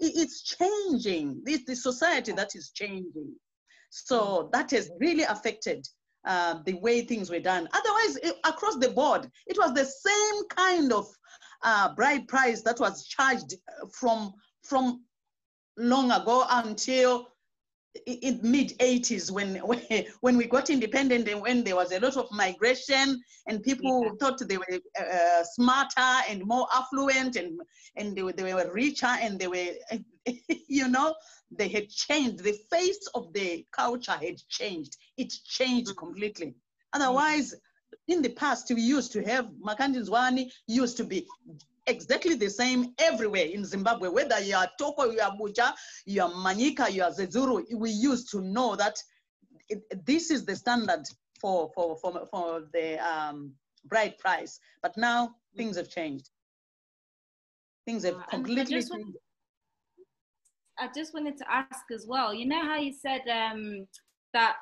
it's 0.00 0.42
changing. 0.42 1.42
This 1.44 1.64
the 1.64 1.76
society 1.76 2.32
that 2.32 2.54
is 2.54 2.70
changing. 2.70 3.34
So 3.90 4.50
that 4.52 4.70
has 4.72 4.90
really 5.00 5.22
affected 5.22 5.86
uh, 6.26 6.56
the 6.64 6.74
way 6.74 7.02
things 7.02 7.30
were 7.30 7.40
done. 7.40 7.68
Otherwise, 7.72 8.16
it, 8.22 8.36
across 8.44 8.76
the 8.76 8.90
board, 8.90 9.30
it 9.46 9.56
was 9.56 9.72
the 9.72 9.84
same 9.84 10.48
kind 10.48 10.92
of 10.92 11.06
uh, 11.62 11.94
bride 11.94 12.28
price 12.28 12.62
that 12.62 12.80
was 12.80 13.06
charged 13.06 13.54
from, 13.92 14.32
from 14.62 15.04
long 15.76 16.10
ago 16.10 16.44
until 16.50 17.28
in 18.06 18.38
mid 18.42 18.78
80s 18.78 19.30
when, 19.30 19.56
when 19.66 19.80
when 20.20 20.36
we 20.36 20.46
got 20.46 20.70
independent 20.70 21.28
and 21.28 21.40
when 21.40 21.64
there 21.64 21.76
was 21.76 21.92
a 21.92 22.00
lot 22.00 22.16
of 22.16 22.30
migration 22.30 23.20
and 23.46 23.62
people 23.62 24.04
yeah. 24.04 24.10
thought 24.20 24.40
they 24.46 24.58
were 24.58 24.80
uh, 25.00 25.44
smarter 25.44 26.22
and 26.28 26.44
more 26.44 26.66
affluent 26.74 27.36
and 27.36 27.60
and 27.96 28.16
they 28.16 28.22
were, 28.22 28.32
they 28.32 28.54
were 28.54 28.70
richer 28.72 29.06
and 29.06 29.38
they 29.38 29.48
were 29.48 29.68
you 30.68 30.88
know 30.88 31.14
they 31.50 31.68
had 31.68 31.88
changed 31.88 32.42
the 32.44 32.56
face 32.70 33.08
of 33.14 33.32
the 33.32 33.64
culture 33.72 34.12
had 34.12 34.36
changed 34.48 34.96
it 35.16 35.32
changed 35.44 35.90
mm-hmm. 35.90 36.06
completely 36.06 36.54
otherwise 36.92 37.54
in 38.08 38.22
the 38.22 38.30
past, 38.30 38.70
we 38.74 38.80
used 38.80 39.12
to 39.12 39.22
have 39.24 39.50
Makanjinzwani 39.64 40.50
used 40.66 40.96
to 40.96 41.04
be 41.04 41.26
exactly 41.86 42.34
the 42.34 42.48
same 42.48 42.94
everywhere 42.98 43.46
in 43.46 43.64
Zimbabwe, 43.64 44.08
whether 44.08 44.40
you 44.40 44.56
are 44.56 44.68
Toko, 44.78 45.10
you 45.10 45.20
are 45.20 45.32
Bucha, 45.36 45.72
you 46.04 46.22
are 46.22 46.30
Manyika, 46.30 46.90
you 46.92 47.02
are 47.02 47.10
Zezuru, 47.10 47.64
we 47.74 47.90
used 47.90 48.30
to 48.30 48.40
know 48.40 48.76
that 48.76 48.98
it, 49.68 49.82
this 50.06 50.30
is 50.30 50.44
the 50.44 50.54
standard 50.54 51.04
for, 51.40 51.70
for, 51.74 51.96
for, 51.98 52.26
for 52.30 52.62
the 52.72 52.98
um, 52.98 53.52
bride 53.86 54.18
price. 54.18 54.60
But 54.82 54.96
now 54.96 55.34
things 55.56 55.76
have 55.76 55.88
changed. 55.88 56.30
Things 57.86 58.04
have 58.04 58.26
completely 58.28 58.76
I 58.76 58.80
just, 58.80 58.90
wanted, 58.90 59.14
I 60.78 60.88
just 60.94 61.14
wanted 61.14 61.38
to 61.38 61.44
ask 61.50 61.84
as 61.92 62.06
well, 62.06 62.34
you 62.34 62.46
know 62.46 62.62
how 62.62 62.76
you 62.76 62.92
said 62.92 63.22
um, 63.28 63.86
that 64.34 64.56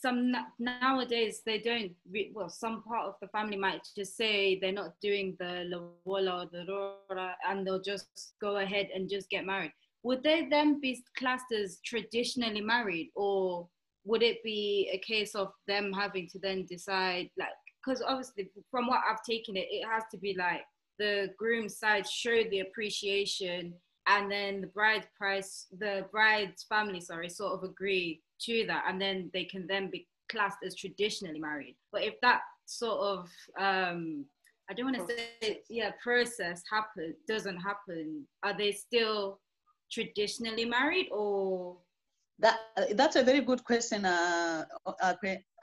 some 0.00 0.32
nowadays 0.58 1.42
they 1.44 1.58
don't 1.58 1.92
well 2.32 2.48
some 2.48 2.82
part 2.82 3.06
of 3.06 3.14
the 3.20 3.28
family 3.28 3.56
might 3.56 3.80
just 3.96 4.16
say 4.16 4.58
they're 4.58 4.72
not 4.72 4.94
doing 5.02 5.36
the 5.40 5.64
lobola 5.66 6.42
or 6.42 6.46
the 6.52 6.64
rora 6.68 7.34
and 7.48 7.66
they'll 7.66 7.82
just 7.82 8.34
go 8.40 8.58
ahead 8.58 8.88
and 8.94 9.10
just 9.10 9.28
get 9.28 9.44
married. 9.44 9.72
Would 10.04 10.22
they 10.22 10.46
then 10.48 10.80
be 10.80 11.02
classed 11.16 11.52
as 11.52 11.80
traditionally 11.84 12.60
married 12.60 13.10
or 13.16 13.68
would 14.04 14.22
it 14.22 14.42
be 14.42 14.88
a 14.92 14.98
case 14.98 15.34
of 15.34 15.52
them 15.66 15.92
having 15.92 16.28
to 16.28 16.38
then 16.38 16.64
decide 16.66 17.30
like 17.38 17.48
because 17.84 18.02
obviously 18.06 18.48
from 18.70 18.86
what 18.86 19.00
i've 19.08 19.22
taken 19.22 19.56
it 19.56 19.66
it 19.70 19.84
has 19.86 20.02
to 20.10 20.16
be 20.16 20.34
like 20.38 20.62
the 20.98 21.28
groom 21.38 21.68
side 21.68 22.08
show 22.08 22.42
the 22.50 22.60
appreciation 22.60 23.74
and 24.06 24.30
then 24.30 24.62
the 24.62 24.66
bride 24.68 25.06
price 25.16 25.66
the 25.78 26.06
bride's 26.10 26.64
family 26.64 27.00
sorry 27.00 27.28
sort 27.28 27.52
of 27.52 27.62
agree 27.62 28.20
to 28.40 28.64
that 28.66 28.84
and 28.88 29.00
then 29.00 29.30
they 29.32 29.44
can 29.44 29.66
then 29.66 29.90
be 29.90 30.06
classed 30.30 30.58
as 30.64 30.74
traditionally 30.74 31.40
married. 31.40 31.76
But 31.92 32.02
if 32.02 32.14
that 32.22 32.42
sort 32.66 33.00
of 33.00 33.30
um 33.58 34.26
i 34.68 34.74
don't 34.74 34.92
want 34.92 34.96
to 34.96 35.14
say 35.40 35.62
yeah 35.70 35.90
process 36.02 36.62
happen 36.70 37.14
doesn't 37.26 37.56
happen 37.56 38.26
are 38.42 38.54
they 38.56 38.70
still 38.72 39.40
traditionally 39.90 40.64
married 40.64 41.08
or? 41.10 41.76
That 42.40 42.60
that's 42.94 43.16
a 43.16 43.24
very 43.24 43.40
good 43.40 43.64
question 43.64 44.04
uh, 44.04 44.64
uh, 44.86 45.14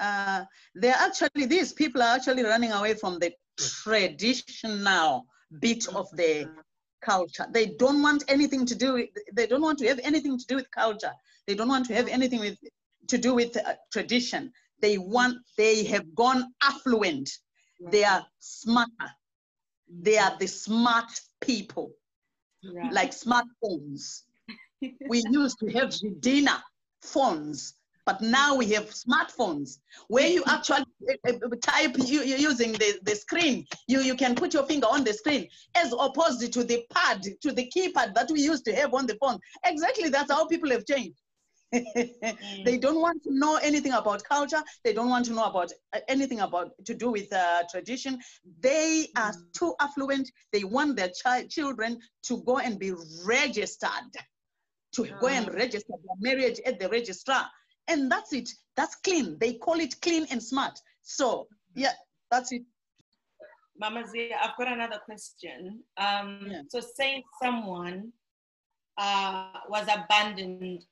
uh, 0.01 0.43
they're 0.73 1.01
actually 1.07 1.45
these 1.45 1.71
people 1.71 2.01
are 2.01 2.15
actually 2.15 2.43
running 2.43 2.73
away 2.73 2.95
from 2.95 3.17
the 3.17 3.31
traditional 3.57 5.25
bit 5.61 5.87
of 5.95 6.09
the 6.17 6.49
culture 7.05 7.45
they 7.51 7.67
don't 7.83 8.01
want 8.01 8.23
anything 8.27 8.65
to 8.65 8.75
do 8.75 8.93
with 8.93 9.09
they 9.33 9.47
don't 9.47 9.61
want 9.61 9.77
to 9.79 9.87
have 9.87 9.99
anything 10.03 10.37
to 10.37 10.45
do 10.47 10.55
with 10.55 10.69
culture 10.71 11.13
they 11.47 11.53
don't 11.53 11.67
want 11.67 11.85
to 11.87 11.93
have 11.93 12.07
anything 12.07 12.39
with, 12.39 12.57
to 13.07 13.17
do 13.17 13.33
with 13.33 13.55
uh, 13.57 13.75
tradition. 13.91 14.51
They 14.81 14.97
want, 14.97 15.37
they 15.57 15.83
have 15.85 16.15
gone 16.15 16.53
affluent. 16.63 17.29
Right. 17.79 17.91
They 17.91 18.03
are 18.03 18.25
smarter. 18.39 19.11
They 19.87 20.17
are 20.17 20.35
the 20.39 20.47
smart 20.47 21.11
people, 21.41 21.91
right. 22.73 22.91
like 22.91 23.11
smartphones. 23.11 24.23
we 25.07 25.23
used 25.29 25.59
to 25.59 25.67
have 25.71 25.93
dinner 26.19 26.57
phones. 27.01 27.75
But 28.05 28.21
now 28.21 28.55
we 28.55 28.67
have 28.73 28.89
smartphones 28.89 29.77
where 30.07 30.27
you 30.27 30.43
actually 30.47 30.84
type 31.61 31.95
you, 31.97 32.21
you're 32.21 32.37
using 32.37 32.73
the, 32.73 32.99
the 33.03 33.15
screen. 33.15 33.65
You, 33.87 34.01
you 34.01 34.15
can 34.15 34.35
put 34.35 34.53
your 34.53 34.63
finger 34.63 34.87
on 34.87 35.03
the 35.03 35.13
screen 35.13 35.47
as 35.75 35.93
opposed 35.93 36.51
to 36.51 36.63
the 36.63 36.85
pad, 36.93 37.23
to 37.41 37.51
the 37.51 37.71
keypad 37.75 38.13
that 38.15 38.29
we 38.31 38.41
used 38.41 38.65
to 38.65 38.75
have 38.75 38.93
on 38.93 39.07
the 39.07 39.15
phone. 39.15 39.39
Exactly, 39.65 40.09
that's 40.09 40.31
how 40.31 40.47
people 40.47 40.69
have 40.71 40.85
changed. 40.85 41.19
they 41.71 42.77
don't 42.79 43.01
want 43.01 43.21
to 43.23 43.37
know 43.37 43.57
anything 43.57 43.91
about 43.91 44.23
culture. 44.23 44.61
They 44.83 44.93
don't 44.93 45.09
want 45.09 45.25
to 45.25 45.33
know 45.33 45.45
about 45.45 45.71
uh, 45.93 45.99
anything 46.07 46.39
about 46.39 46.71
to 46.85 46.93
do 46.93 47.11
with 47.11 47.33
uh, 47.33 47.63
tradition. 47.69 48.19
They 48.61 49.07
are 49.17 49.33
mm. 49.33 49.53
too 49.57 49.73
affluent. 49.81 50.31
They 50.53 50.63
want 50.63 50.95
their 50.95 51.09
child 51.09 51.49
children 51.49 51.99
to 52.23 52.43
go 52.43 52.59
and 52.59 52.79
be 52.79 52.93
registered, 53.25 53.89
to 54.93 55.07
go 55.19 55.27
and 55.27 55.49
ah. 55.49 55.53
register 55.53 55.93
their 56.05 56.37
marriage 56.37 56.61
at 56.65 56.79
the 56.79 56.87
registrar 56.87 57.45
and 57.87 58.11
that's 58.11 58.33
it. 58.33 58.49
That's 58.75 58.95
clean. 58.95 59.37
They 59.39 59.53
call 59.53 59.79
it 59.79 59.99
clean 60.01 60.25
and 60.31 60.41
smart. 60.41 60.79
So 61.05 61.47
yeah, 61.75 61.93
that's 62.29 62.51
it. 62.51 62.63
Mama 63.79 64.05
Zia, 64.07 64.37
I've 64.41 64.57
got 64.57 64.71
another 64.71 64.99
question. 65.05 65.83
Um, 65.97 66.47
yeah. 66.49 66.61
So 66.69 66.79
say 66.79 67.23
someone 67.41 68.11
uh, 68.97 69.49
was 69.69 69.83
abandoned 69.83 70.83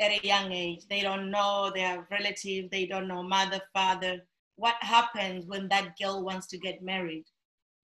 at 0.00 0.10
a 0.10 0.26
young 0.26 0.52
age, 0.52 0.80
they 0.90 1.00
don't 1.00 1.30
know 1.30 1.70
their 1.74 2.06
relative, 2.10 2.70
they 2.70 2.86
don't 2.86 3.08
know 3.08 3.22
mother, 3.22 3.60
father. 3.72 4.18
What 4.56 4.74
happens 4.80 5.46
when 5.46 5.68
that 5.68 5.96
girl 6.00 6.24
wants 6.24 6.46
to 6.48 6.58
get 6.58 6.82
married? 6.82 7.24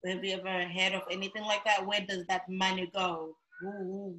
Have 0.04 0.24
you 0.24 0.36
ever 0.36 0.68
heard 0.68 0.94
of 0.94 1.02
anything 1.10 1.44
like 1.44 1.64
that? 1.64 1.86
Where 1.86 2.04
does 2.06 2.24
that 2.28 2.42
money 2.48 2.90
go? 2.94 3.36
Who, 3.60 3.70
who, 3.70 4.16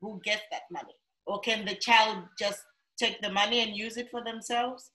who 0.00 0.20
gets 0.24 0.42
that 0.52 0.62
money? 0.70 0.94
Or 1.26 1.40
can 1.40 1.64
the 1.64 1.74
child 1.74 2.24
just 2.38 2.60
take 2.98 3.20
the 3.20 3.32
money 3.32 3.60
and 3.60 3.76
use 3.76 3.96
it 3.96 4.08
for 4.10 4.22
themselves? 4.22 4.90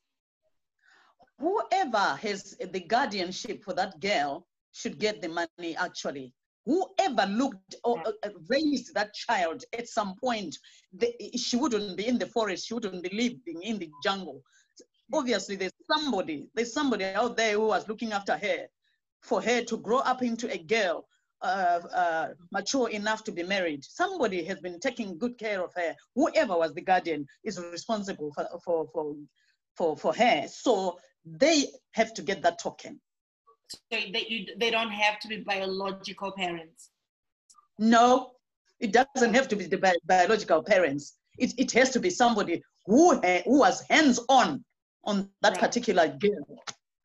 Whoever 1.40 2.18
has 2.22 2.56
the 2.72 2.80
guardianship 2.80 3.64
for 3.64 3.74
that 3.74 4.00
girl 4.00 4.48
should 4.72 5.00
get 5.00 5.22
the 5.22 5.30
money 5.30 5.76
actually. 5.78 6.34
Whoever 6.66 7.26
looked 7.26 7.76
or 7.84 8.02
uh, 8.08 8.30
raised 8.48 8.94
that 8.94 9.14
child 9.14 9.66
at 9.78 9.90
some 9.90 10.16
point, 10.16 10.58
she 11.36 11.58
wouldn't 11.58 11.98
be 11.98 12.08
in 12.08 12.18
the 12.18 12.28
forest, 12.28 12.68
she 12.68 12.74
wouldn't 12.74 13.04
be 13.04 13.10
living 13.10 13.62
in 13.62 13.80
the 13.80 13.90
jungle. 14.02 14.42
Obviously, 15.14 15.58
there's 15.58 15.74
somebody, 15.92 16.48
there's 16.56 16.74
somebody 16.74 17.04
out 17.06 17.36
there 17.36 17.54
who 17.54 17.68
was 17.68 17.88
looking 17.90 18.14
after 18.14 18.38
her 18.38 18.68
for 19.22 19.42
her 19.42 19.62
to 19.64 19.78
grow 19.78 20.00
up 20.00 20.22
into 20.24 20.52
a 20.52 20.58
girl 20.58 21.06
uh, 21.42 21.82
uh, 21.94 22.28
mature 22.52 22.90
enough 22.90 23.24
to 23.26 23.32
be 23.32 23.44
married. 23.44 23.84
Somebody 23.84 24.44
has 24.46 24.62
been 24.62 24.80
taking 24.80 25.18
good 25.18 25.38
care 25.38 25.62
of 25.62 25.74
her. 25.76 25.94
Whoever 26.16 26.58
was 26.58 26.74
the 26.74 26.82
guardian 26.82 27.28
is 27.44 27.60
responsible 27.60 28.32
for, 28.34 28.48
for, 28.64 28.88
for, 28.94 29.16
for, 29.76 29.98
for 29.98 30.14
her. 30.14 30.48
So 30.48 30.98
they 31.26 31.68
have 31.92 32.14
to 32.16 32.22
get 32.22 32.42
that 32.44 32.60
token. 32.60 33.00
So 33.70 33.80
they, 33.92 34.26
you, 34.28 34.46
they 34.58 34.70
don't 34.70 34.92
have 34.92 35.20
to 35.20 35.28
be 35.28 35.38
biological 35.38 36.32
parents? 36.32 36.90
No, 37.80 38.32
it 38.80 38.92
doesn't 38.92 39.34
have 39.34 39.48
to 39.48 39.56
be 39.56 39.66
the 39.66 39.78
bi 39.78 39.96
biological 40.06 40.62
parents. 40.62 41.18
It, 41.38 41.54
it 41.58 41.72
has 41.72 41.90
to 41.92 42.00
be 42.00 42.10
somebody 42.10 42.62
who, 42.86 43.20
who 43.20 43.60
was 43.60 43.84
hands-on 43.90 44.64
on 45.06 45.30
that 45.42 45.54
right. 45.54 45.60
particular 45.60 46.08
girl. 46.08 46.46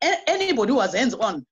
A 0.03 0.15
anybody 0.27 0.71
who 0.71 0.77
was 0.77 0.93
hands-on 0.93 1.45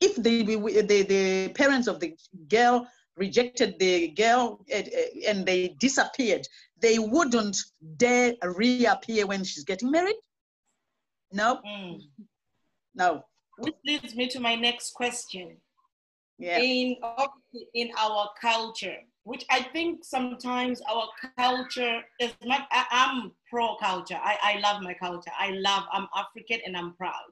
if 0.00 0.16
the, 0.16 0.42
the, 0.42 1.02
the 1.02 1.48
parents 1.50 1.86
of 1.86 2.00
the 2.00 2.16
girl 2.48 2.88
rejected 3.16 3.78
the 3.78 4.08
girl 4.08 4.64
eh, 4.70 4.84
eh, 4.92 5.30
and 5.30 5.44
they 5.44 5.76
disappeared, 5.78 6.46
they 6.80 6.98
wouldn't 6.98 7.58
dare 7.98 8.34
reappear 8.42 9.26
when 9.26 9.44
she's 9.44 9.64
getting 9.64 9.90
married? 9.90 10.16
No? 11.32 11.60
Mm. 11.66 12.00
No. 12.94 13.24
Which 13.58 13.74
leads 13.84 14.14
me 14.14 14.28
to 14.28 14.40
my 14.40 14.54
next 14.54 14.92
question. 14.94 15.56
Yeah. 16.38 16.58
In, 16.58 16.96
in 17.74 17.90
our 17.98 18.30
culture, 18.40 18.96
which 19.24 19.44
I 19.50 19.62
think 19.62 20.04
sometimes 20.04 20.80
our 20.90 21.06
culture 21.36 22.00
is 22.18 22.32
not, 22.42 22.66
I, 22.72 22.86
am 22.90 23.32
pro 23.50 23.76
culture. 23.76 24.18
I, 24.22 24.38
I 24.42 24.58
love 24.60 24.82
my 24.82 24.94
culture. 24.94 25.30
I 25.38 25.50
love, 25.50 25.84
I'm 25.92 26.08
African 26.16 26.60
and 26.64 26.76
I'm 26.76 26.94
proud. 26.94 27.30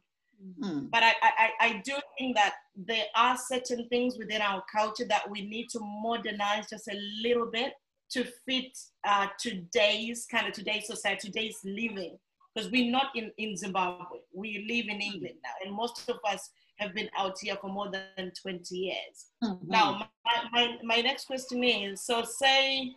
Mm. 0.60 0.90
But 0.90 1.02
I, 1.02 1.12
I, 1.22 1.50
I 1.60 1.82
do 1.84 1.94
think 2.18 2.36
that 2.36 2.54
there 2.76 3.06
are 3.16 3.36
certain 3.36 3.88
things 3.88 4.18
within 4.18 4.42
our 4.42 4.62
culture 4.70 5.04
that 5.06 5.28
we 5.28 5.48
need 5.48 5.68
to 5.70 5.80
modernize 5.80 6.68
just 6.70 6.88
a 6.88 6.96
little 7.22 7.46
bit 7.50 7.72
to 8.10 8.24
fit 8.46 8.76
uh, 9.06 9.26
today's 9.38 10.26
kind 10.30 10.46
of 10.46 10.52
today's 10.52 10.86
society, 10.86 11.28
today's 11.28 11.58
living. 11.64 12.18
Because 12.58 12.72
we're 12.72 12.90
not 12.90 13.14
in, 13.14 13.30
in 13.38 13.56
Zimbabwe, 13.56 14.18
we 14.34 14.66
live 14.68 14.92
in 14.92 15.00
England 15.00 15.36
now, 15.44 15.50
and 15.64 15.72
most 15.72 16.08
of 16.08 16.18
us 16.28 16.50
have 16.78 16.92
been 16.92 17.08
out 17.16 17.36
here 17.40 17.56
for 17.60 17.70
more 17.70 17.88
than 17.88 18.32
20 18.42 18.76
years. 18.76 19.26
Mm-hmm. 19.44 19.70
Now, 19.70 20.08
my, 20.24 20.42
my, 20.52 20.76
my 20.82 21.00
next 21.00 21.26
question 21.26 21.62
is 21.62 22.04
so, 22.04 22.24
say, 22.24 22.92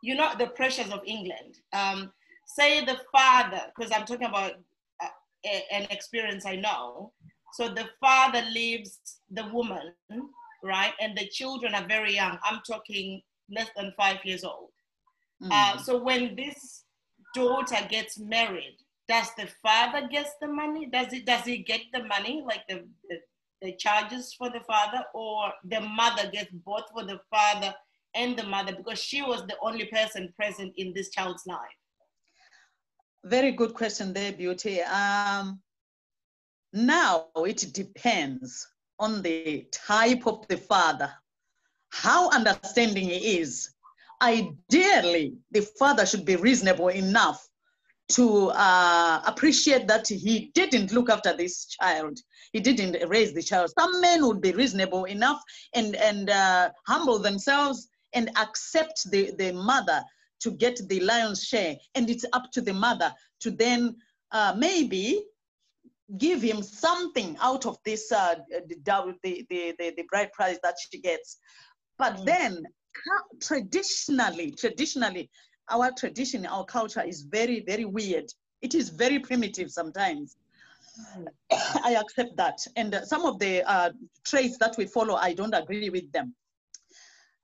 you 0.00 0.14
know, 0.14 0.30
the 0.38 0.46
pressures 0.48 0.92
of 0.92 1.00
England. 1.04 1.58
Um, 1.72 2.12
say 2.46 2.84
the 2.84 3.00
father, 3.10 3.62
because 3.74 3.90
I'm 3.90 4.06
talking 4.06 4.28
about 4.28 4.52
a, 5.44 5.74
an 5.74 5.88
experience 5.90 6.46
I 6.46 6.54
know. 6.54 7.12
So 7.54 7.68
the 7.68 7.88
father 8.00 8.42
leaves 8.52 9.00
the 9.28 9.46
woman, 9.52 9.92
right? 10.62 10.92
And 11.00 11.18
the 11.18 11.26
children 11.26 11.74
are 11.74 11.86
very 11.88 12.14
young. 12.14 12.38
I'm 12.44 12.60
talking 12.64 13.22
less 13.50 13.70
than 13.76 13.92
five 13.96 14.18
years 14.24 14.44
old. 14.44 14.70
Mm. 15.42 15.48
Uh, 15.50 15.78
so 15.78 16.00
when 16.00 16.36
this 16.36 16.84
daughter 17.34 17.86
gets 17.88 18.18
married, 18.18 18.76
does 19.08 19.28
the 19.36 19.48
father 19.62 20.06
get 20.08 20.28
the 20.40 20.48
money? 20.48 20.86
Does 20.86 21.12
it 21.12 21.24
does 21.24 21.44
he 21.44 21.58
get 21.58 21.80
the 21.92 22.04
money, 22.04 22.44
like 22.46 22.66
the, 22.68 22.84
the, 23.08 23.16
the 23.62 23.72
charges 23.76 24.34
for 24.34 24.50
the 24.50 24.60
father, 24.60 25.02
or 25.14 25.52
the 25.64 25.80
mother 25.80 26.30
gets 26.30 26.52
both 26.52 26.84
for 26.92 27.04
the 27.04 27.20
father 27.30 27.74
and 28.14 28.36
the 28.36 28.44
mother 28.44 28.74
because 28.74 28.98
she 28.98 29.22
was 29.22 29.46
the 29.46 29.56
only 29.62 29.86
person 29.86 30.32
present 30.36 30.72
in 30.76 30.92
this 30.94 31.10
child's 31.10 31.46
life? 31.46 31.58
Very 33.24 33.52
good 33.52 33.74
question 33.74 34.12
there, 34.12 34.32
Beauty. 34.32 34.80
Um, 34.82 35.60
now 36.72 37.26
it 37.36 37.72
depends 37.72 38.66
on 38.98 39.22
the 39.22 39.66
type 39.72 40.26
of 40.26 40.46
the 40.48 40.56
father, 40.56 41.10
how 41.90 42.30
understanding 42.30 43.08
he 43.08 43.38
is. 43.38 43.74
Ideally, 44.20 45.34
the 45.50 45.62
father 45.78 46.04
should 46.04 46.24
be 46.24 46.36
reasonable 46.36 46.88
enough 46.88 47.48
to 48.10 48.48
uh, 48.48 49.22
appreciate 49.26 49.86
that 49.86 50.08
he 50.08 50.50
didn't 50.54 50.92
look 50.92 51.10
after 51.10 51.36
this 51.36 51.66
child. 51.66 52.18
He 52.52 52.60
didn't 52.60 53.08
raise 53.08 53.34
the 53.34 53.42
child. 53.42 53.70
Some 53.78 54.00
men 54.00 54.26
would 54.26 54.40
be 54.40 54.52
reasonable 54.52 55.04
enough 55.04 55.42
and, 55.74 55.94
and 55.96 56.30
uh, 56.30 56.70
humble 56.86 57.18
themselves 57.18 57.88
and 58.14 58.30
accept 58.38 59.10
the, 59.10 59.32
the 59.38 59.52
mother 59.52 60.02
to 60.40 60.50
get 60.52 60.80
the 60.88 61.00
lion's 61.00 61.44
share. 61.44 61.76
And 61.94 62.08
it's 62.08 62.24
up 62.32 62.50
to 62.52 62.62
the 62.62 62.72
mother 62.72 63.12
to 63.40 63.50
then 63.50 63.96
uh, 64.32 64.54
maybe 64.56 65.22
give 66.16 66.40
him 66.40 66.62
something 66.62 67.36
out 67.42 67.66
of 67.66 67.76
this 67.84 68.10
uh, 68.10 68.36
the, 68.48 69.16
the, 69.22 69.46
the, 69.50 69.74
the, 69.78 70.04
bride 70.08 70.32
price 70.32 70.58
that 70.62 70.76
she 70.80 71.00
gets. 71.00 71.38
But 71.98 72.16
mm. 72.16 72.24
then 72.24 72.64
traditionally, 73.40 74.52
traditionally, 74.52 75.30
our 75.70 75.90
tradition, 75.92 76.46
our 76.46 76.64
culture 76.64 77.02
is 77.02 77.22
very, 77.22 77.60
very 77.60 77.84
weird. 77.84 78.32
It 78.62 78.74
is 78.74 78.88
very 78.88 79.18
primitive 79.18 79.70
sometimes. 79.70 80.36
I 81.52 81.96
accept 82.00 82.36
that. 82.36 82.58
And 82.76 82.94
uh, 82.94 83.04
some 83.04 83.24
of 83.24 83.38
the 83.38 83.62
uh, 83.68 83.90
traits 84.24 84.58
that 84.58 84.76
we 84.76 84.86
follow, 84.86 85.14
I 85.14 85.34
don't 85.34 85.54
agree 85.54 85.90
with 85.90 86.10
them. 86.12 86.34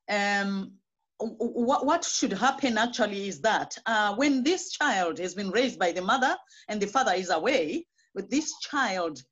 Um, 0.08 0.72
what, 1.18 1.86
what 1.86 2.04
should 2.04 2.32
happen 2.32 2.76
actually 2.76 3.28
is 3.28 3.40
that 3.42 3.76
uh, 3.86 4.14
when 4.16 4.42
this 4.42 4.72
child 4.72 5.18
has 5.18 5.34
been 5.34 5.50
raised 5.50 5.78
by 5.78 5.92
the 5.92 6.02
mother 6.02 6.36
and 6.68 6.80
the 6.80 6.86
father 6.86 7.12
is 7.12 7.30
away, 7.30 7.86
but 8.14 8.30
this 8.30 8.52
child 8.58 9.22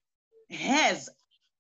has, 0.51 1.09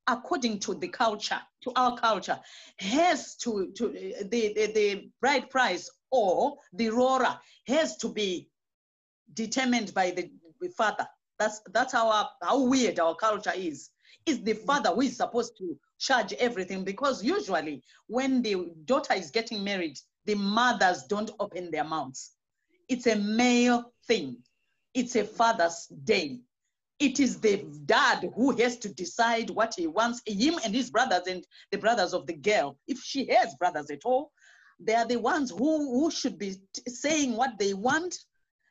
according 0.08 0.58
to 0.60 0.74
the 0.74 0.88
culture, 0.88 1.40
to 1.62 1.72
our 1.76 1.96
culture, 1.96 2.38
has 2.78 3.36
to, 3.36 3.72
to 3.76 3.88
the, 4.30 4.52
the, 4.54 4.72
the 4.72 5.10
bride 5.20 5.48
price 5.50 5.90
or 6.10 6.56
the 6.72 6.88
rora 6.88 7.40
has 7.66 7.96
to 7.96 8.08
be 8.08 8.48
determined 9.34 9.94
by 9.94 10.10
the, 10.10 10.30
the 10.60 10.68
father. 10.70 11.06
That's, 11.38 11.60
that's 11.72 11.92
how, 11.92 12.28
how 12.42 12.62
weird 12.64 13.00
our 13.00 13.14
culture 13.14 13.52
is. 13.54 13.90
Is 14.26 14.42
the 14.42 14.54
mm-hmm. 14.54 14.66
father 14.66 14.90
who 14.90 15.00
is 15.02 15.16
supposed 15.16 15.56
to 15.58 15.76
charge 15.98 16.32
everything 16.34 16.84
because 16.84 17.24
usually 17.24 17.82
when 18.06 18.42
the 18.42 18.72
daughter 18.84 19.14
is 19.14 19.30
getting 19.30 19.64
married, 19.64 19.98
the 20.26 20.34
mothers 20.34 21.04
don't 21.04 21.30
open 21.40 21.70
their 21.70 21.84
mouths. 21.84 22.32
It's 22.88 23.06
a 23.06 23.16
male 23.16 23.92
thing. 24.06 24.36
It's 24.94 25.16
a 25.16 25.24
Father's 25.24 25.86
Day. 26.04 26.40
It 27.02 27.18
is 27.18 27.40
the 27.40 27.64
dad 27.84 28.30
who 28.36 28.56
has 28.58 28.78
to 28.78 28.88
decide 28.88 29.50
what 29.50 29.74
he 29.76 29.88
wants, 29.88 30.22
him 30.24 30.60
and 30.64 30.72
his 30.72 30.88
brothers 30.88 31.26
and 31.26 31.44
the 31.72 31.78
brothers 31.78 32.14
of 32.14 32.28
the 32.28 32.34
girl. 32.34 32.78
If 32.86 33.00
she 33.02 33.26
has 33.26 33.56
brothers 33.56 33.90
at 33.90 34.04
all, 34.04 34.30
they 34.78 34.94
are 34.94 35.06
the 35.06 35.16
ones 35.16 35.50
who, 35.50 35.90
who 35.90 36.12
should 36.12 36.38
be 36.38 36.54
saying 36.86 37.36
what 37.36 37.58
they 37.58 37.74
want 37.74 38.16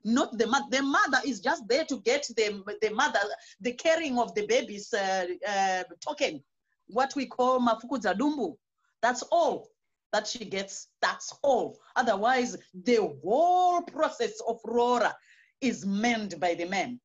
not 0.03 0.37
the 0.37 0.47
mother. 0.47 0.65
The 0.71 0.81
mother 0.81 1.19
is 1.25 1.41
just 1.41 1.67
there 1.67 1.83
to 1.85 1.99
get 1.99 2.25
the, 2.37 2.63
the 2.81 2.91
mother, 2.91 3.19
the 3.59 3.73
caring 3.73 4.17
of 4.17 4.33
the 4.33 4.47
baby's 4.47 4.93
uh, 4.93 5.25
uh, 5.47 5.83
token, 5.99 6.41
what 6.87 7.13
we 7.15 7.25
call 7.25 7.59
mafukidza 7.59 8.17
dumbu. 8.17 8.55
That's 9.01 9.23
all 9.23 9.67
that 10.13 10.25
she 10.25 10.45
gets. 10.45 10.87
That's 11.01 11.33
all. 11.43 11.77
Otherwise, 11.97 12.57
the 12.73 13.13
whole 13.23 13.81
process 13.81 14.39
of 14.47 14.59
Rora 14.65 15.13
is 15.59 15.85
manned 15.85 16.39
by 16.39 16.55
the 16.55 16.65
men, 16.65 16.99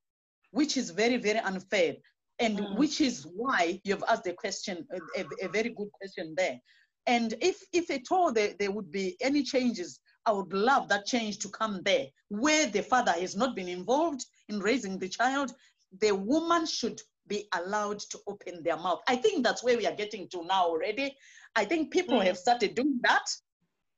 which 0.51 0.77
is 0.77 0.89
very, 0.89 1.17
very 1.17 1.39
unfair. 1.39 1.95
And 2.39 2.59
mm. 2.59 2.77
which 2.77 3.01
is 3.01 3.25
why 3.35 3.81
you've 3.83 4.03
asked 4.07 4.27
a 4.27 4.33
question, 4.33 4.85
a, 5.17 5.25
a, 5.41 5.49
very 5.49 5.69
good 5.69 5.91
question 5.91 6.35
there. 6.37 6.59
And 7.07 7.33
if, 7.41 7.61
if 7.73 7.89
at 7.89 8.11
all 8.11 8.31
there, 8.31 8.53
there 8.59 8.71
would 8.71 8.91
be 8.91 9.17
any 9.21 9.43
changes, 9.43 9.99
I 10.25 10.31
would 10.31 10.53
love 10.53 10.89
that 10.89 11.05
change 11.05 11.39
to 11.39 11.49
come 11.49 11.81
there, 11.83 12.07
where 12.29 12.67
the 12.67 12.83
father 12.83 13.13
has 13.13 13.35
not 13.35 13.55
been 13.55 13.69
involved 13.69 14.25
in 14.49 14.59
raising 14.59 14.99
the 14.99 15.09
child. 15.09 15.53
The 16.01 16.13
woman 16.13 16.65
should 16.65 17.01
be 17.27 17.47
allowed 17.53 17.99
to 17.99 18.19
open 18.27 18.61
their 18.63 18.77
mouth. 18.77 19.01
I 19.07 19.15
think 19.15 19.43
that's 19.43 19.63
where 19.63 19.77
we 19.77 19.87
are 19.87 19.95
getting 19.95 20.27
to 20.29 20.45
now 20.45 20.65
already. 20.65 21.15
I 21.55 21.65
think 21.65 21.91
people 21.91 22.19
mm. 22.19 22.25
have 22.25 22.37
started 22.37 22.75
doing 22.75 22.99
that. 23.03 23.25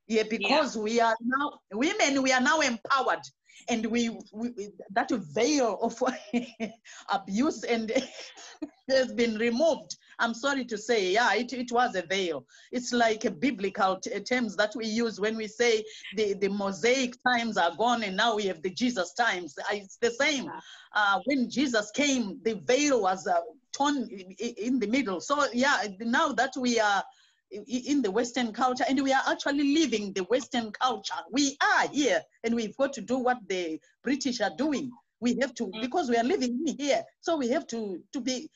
Yeah, 0.07 0.23
because 0.23 0.75
yeah. 0.75 0.81
we 0.81 0.99
are 1.01 1.15
now 1.21 1.59
women, 1.71 2.23
we 2.23 2.31
are 2.31 2.41
now 2.41 2.61
empowered 2.61 3.21
and 3.67 3.85
we, 3.85 4.09
we 4.31 4.69
that 4.91 5.09
veil 5.11 5.79
of 5.81 6.01
abuse 7.09 7.63
and 7.63 7.91
has 8.89 9.13
been 9.13 9.37
removed. 9.37 9.97
I'm 10.19 10.33
sorry 10.33 10.65
to 10.65 10.77
say 10.77 11.11
yeah 11.11 11.33
it, 11.33 11.53
it 11.53 11.71
was 11.71 11.95
a 11.95 12.03
veil. 12.03 12.45
It's 12.71 12.91
like 12.93 13.25
a 13.25 13.31
biblical 13.31 13.99
t- 13.99 14.19
terms 14.21 14.55
that 14.57 14.73
we 14.75 14.85
use 14.85 15.19
when 15.19 15.37
we 15.37 15.47
say 15.47 15.83
the, 16.15 16.33
the 16.35 16.49
mosaic 16.49 17.15
times 17.27 17.57
are 17.57 17.75
gone 17.75 18.03
and 18.03 18.17
now 18.17 18.35
we 18.35 18.45
have 18.45 18.61
the 18.61 18.71
jesus 18.71 19.13
times. 19.13 19.55
It's 19.71 19.97
the 19.97 20.11
same. 20.11 20.49
Uh, 20.93 21.19
when 21.25 21.49
jesus 21.49 21.91
came 21.91 22.39
the 22.43 22.55
veil 22.65 23.01
was 23.01 23.27
uh, 23.27 23.41
torn 23.73 24.07
in 24.39 24.79
the 24.79 24.87
middle. 24.87 25.19
So 25.21 25.45
yeah 25.53 25.83
now 25.99 26.31
that 26.33 26.53
we 26.57 26.79
are 26.79 27.03
in 27.51 28.01
the 28.01 28.11
Western 28.11 28.53
culture, 28.53 28.85
and 28.87 29.01
we 29.01 29.11
are 29.11 29.23
actually 29.27 29.73
living 29.73 30.13
the 30.13 30.23
Western 30.25 30.71
culture. 30.71 31.15
We 31.31 31.57
are 31.61 31.87
here, 31.87 32.21
and 32.43 32.55
we've 32.55 32.75
got 32.77 32.93
to 32.93 33.01
do 33.01 33.17
what 33.17 33.37
the 33.47 33.79
British 34.03 34.41
are 34.41 34.55
doing. 34.55 34.91
We 35.19 35.37
have 35.41 35.53
to, 35.55 35.65
mm. 35.65 35.81
because 35.81 36.09
we 36.09 36.17
are 36.17 36.23
living 36.23 36.75
here, 36.77 37.03
so 37.21 37.37
we 37.37 37.49
have 37.49 37.67
to, 37.67 38.01
to 38.13 38.21
be 38.21 38.49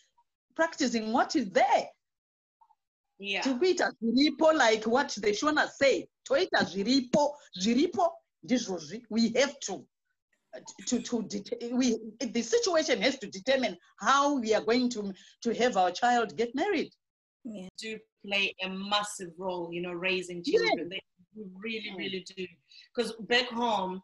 practicing 0.56 1.12
what 1.12 1.36
is 1.36 1.50
there. 1.50 1.88
Yeah. 3.20 3.40
As 3.40 3.46
zviripo, 3.48 4.54
like 4.56 4.86
what 4.86 5.10
the 5.10 5.32
Shona 5.32 5.70
say, 5.70 6.08
to 6.26 6.36
it 6.36 6.50
as 6.56 6.76
zviripo, 6.76 7.32
zviripo, 7.60 8.10
we 9.10 9.30
have 9.36 9.60
to 9.62 9.86
to 10.86 11.02
to 11.02 11.28
we 11.72 11.98
the 12.20 12.42
situation 12.42 13.02
has 13.02 13.18
to 13.18 13.28
determine 13.28 13.76
how 14.00 14.40
we 14.40 14.54
are 14.54 14.62
going 14.62 14.90
to 14.90 15.12
to 15.42 15.54
have 15.56 15.78
our 15.78 15.90
child 15.92 16.38
get 16.38 16.54
married 16.54 16.92
yeah. 17.44 17.68
do 17.78 17.98
play 18.26 18.56
a 18.64 18.70
massive 18.70 19.32
role, 19.38 19.70
you 19.72 19.82
know, 19.82 19.92
raising 19.92 20.44
children. 20.44 20.90
Yeah. 20.92 20.98
They 21.36 21.44
really, 21.62 21.94
really 21.98 22.26
do. 22.36 22.46
Because 22.96 23.14
back 23.28 23.48
home, 23.50 24.02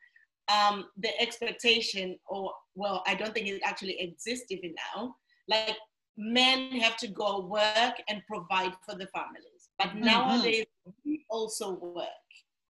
um, 0.50 0.86
the 0.98 1.10
expectation, 1.22 2.18
or 2.28 2.52
well, 2.76 3.04
I 3.08 3.16
don't 3.16 3.34
think 3.34 3.48
it 3.48 3.62
actually 3.64 4.00
exists 4.00 4.48
even 4.50 4.74
now. 4.96 5.16
Like 5.48 5.78
men 6.18 6.72
have 6.80 6.98
to 6.98 7.08
go 7.08 7.42
work 7.42 7.96
and 8.10 8.22
provide 8.28 8.74
for 8.86 8.96
the 8.96 9.08
families, 9.08 9.70
but 9.78 9.88
mm-hmm. 9.90 10.06
nowadays 10.06 10.66
we 11.06 11.26
also 11.30 11.74
work. 11.80 12.08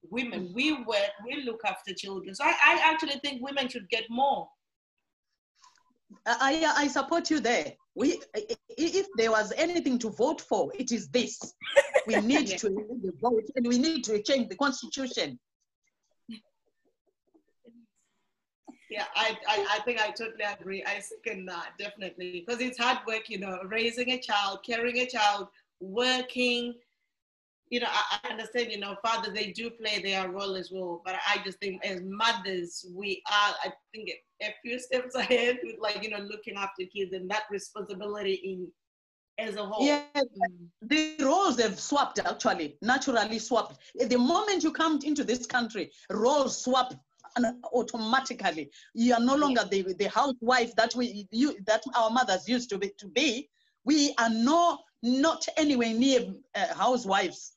Women, 0.10 0.52
we 0.56 0.74
work, 0.74 1.12
we 1.26 1.44
look 1.44 1.60
after 1.66 1.94
children. 1.94 2.34
So 2.34 2.46
I, 2.46 2.54
I 2.66 2.80
actually 2.84 3.20
think 3.24 3.42
women 3.42 3.68
should 3.68 3.90
get 3.90 4.06
more. 4.10 4.48
I, 6.26 6.74
I 6.76 6.88
support 6.88 7.30
you 7.30 7.40
there. 7.40 7.74
We 7.96 8.22
if 8.78 9.08
there 9.18 9.32
was 9.32 9.52
anything 9.58 10.00
to 10.00 10.10
vote 10.10 10.42
for 10.42 10.72
it 10.78 10.92
is 10.92 11.10
this. 11.10 11.54
We 12.08 12.16
need 12.22 12.48
to 12.60 13.14
vote 13.22 13.44
and 13.56 13.68
we 13.68 13.78
need 13.78 14.04
to 14.06 14.22
change 14.22 14.50
the 14.50 14.56
constitution. 14.56 15.40
Yeah 18.90 19.06
I, 19.16 19.38
I, 19.48 19.68
I 19.76 19.80
think 19.82 20.02
i 20.02 20.10
totally 20.10 20.46
agree. 20.60 20.84
I 20.84 21.00
second 21.00 21.46
that 21.48 21.74
definitely. 21.78 22.44
Because 22.46 22.62
it's 22.62 22.78
hard 22.78 23.00
work 23.08 23.30
you 23.30 23.40
know 23.40 23.60
raising 23.66 24.12
a 24.12 24.20
child 24.20 24.60
carrying 24.66 24.98
a 25.00 25.06
child 25.06 25.48
working 25.80 26.76
you 27.70 27.80
know, 27.80 27.88
I, 27.90 28.20
I, 28.24 28.30
understand, 28.32 28.72
you 28.72 28.80
know, 28.80 28.96
fathers, 29.04 29.34
they 29.34 29.52
do 29.52 29.70
play 29.70 30.02
their 30.02 30.30
role 30.30 30.56
as 30.56 30.72
well. 30.72 31.02
But 31.06 31.16
I 31.28 31.42
just 31.44 31.60
think 31.60 31.86
as 31.86 32.02
mothers, 32.04 32.86
we 32.96 33.22
are, 33.30 33.54
I 33.64 33.72
think, 33.94 34.10
a 34.42 34.54
few 34.64 34.80
steps 34.80 35.16
ahead 35.16 35.60
with 35.64 35.76
like, 35.80 36.04
you 36.04 36.10
know, 36.10 36.20
looking 36.20 36.56
after 36.56 36.84
kids 36.86 37.14
and 37.14 37.30
that 37.30 37.44
responsibility 37.52 38.34
in 38.34 38.72
as 39.38 39.56
a 39.56 39.64
whole. 39.64 39.86
Yeah, 39.86 40.04
the 40.82 41.16
roles 41.22 41.60
have 41.62 41.80
swapped 41.80 42.20
actually, 42.20 42.78
naturally 42.82 43.40
swapped. 43.40 43.78
The 43.96 44.18
moment 44.18 44.64
you 44.64 44.72
come 44.72 45.00
into 45.04 45.24
this 45.24 45.46
country, 45.46 45.92
roles 46.10 46.62
swap 46.64 46.94
automatically. 47.72 48.70
You 48.96 49.14
are 49.14 49.20
no 49.20 49.36
longer 49.36 49.64
the, 49.70 49.94
the 49.98 50.10
housewife 50.10 50.76
that 50.76 50.96
we 50.96 51.28
you 51.32 51.56
that 51.68 51.84
our 51.96 52.10
mothers 52.10 52.50
used 52.50 52.70
to 52.72 52.78
be 52.78 52.92
to 52.98 53.08
be. 53.08 53.50
We 53.86 54.14
are 54.18 54.30
no 54.30 54.80
not 55.04 55.48
anywhere 55.56 55.94
near 55.94 56.34
uh, 56.56 56.74
housewives 56.74 57.54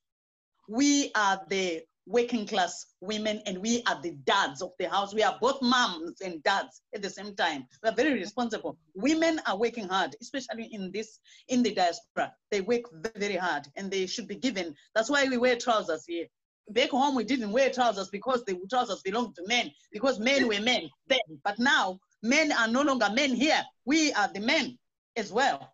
we 0.69 1.11
are 1.15 1.41
the 1.49 1.83
working 2.07 2.47
class 2.47 2.87
women 3.01 3.41
and 3.47 3.59
we 3.59 3.83
are 3.87 4.01
the 4.03 4.13
dads 4.25 4.61
of 4.61 4.73
the 4.79 4.89
house. 4.89 5.15
We 5.15 5.23
are 5.23 5.39
both 5.41 5.63
moms 5.63 6.21
and 6.21 6.43
dads 6.43 6.83
at 6.95 7.03
the 7.03 7.11
same 7.11 7.35
time. 7.35 7.67
We 7.83 7.91
are 7.91 7.95
very 7.95 8.15
responsible. 8.15 8.77
Women 8.95 9.41
are 9.47 9.57
working 9.57 9.89
hard, 9.89 10.17
especially 10.21 10.69
in 10.73 10.91
this, 10.93 11.21
in 11.49 11.63
the 11.63 11.75
diaspora. 11.75 12.33
They 12.51 12.61
work 12.61 12.83
very, 13.17 13.37
hard 13.37 13.67
and 13.77 13.91
they 13.91 14.07
should 14.07 14.27
be 14.27 14.35
given. 14.35 14.75
That's 14.95 15.11
why 15.11 15.27
we 15.29 15.37
wear 15.37 15.57
trousers 15.57 16.05
here. 16.07 16.27
Back 16.71 16.91
home, 16.91 17.15
we 17.15 17.25
didn't 17.25 17.53
wear 17.53 17.71
trousers 17.71 18.09
because 18.09 18.45
the 18.45 18.59
trousers 18.71 19.03
belonged 19.03 19.35
to 19.37 19.47
men, 19.47 19.71
because 19.93 20.19
men 20.19 20.47
were 20.47 20.61
men 20.61 20.89
then. 21.09 21.19
But 21.45 21.59
now, 21.59 21.99
men 22.23 22.53
are 22.53 22.69
no 22.69 22.83
longer 22.83 23.11
men 23.13 23.35
here. 23.35 23.63
We 23.85 24.13
are 24.13 24.29
the 24.33 24.41
men 24.41 24.79
as 25.17 25.33
well 25.33 25.73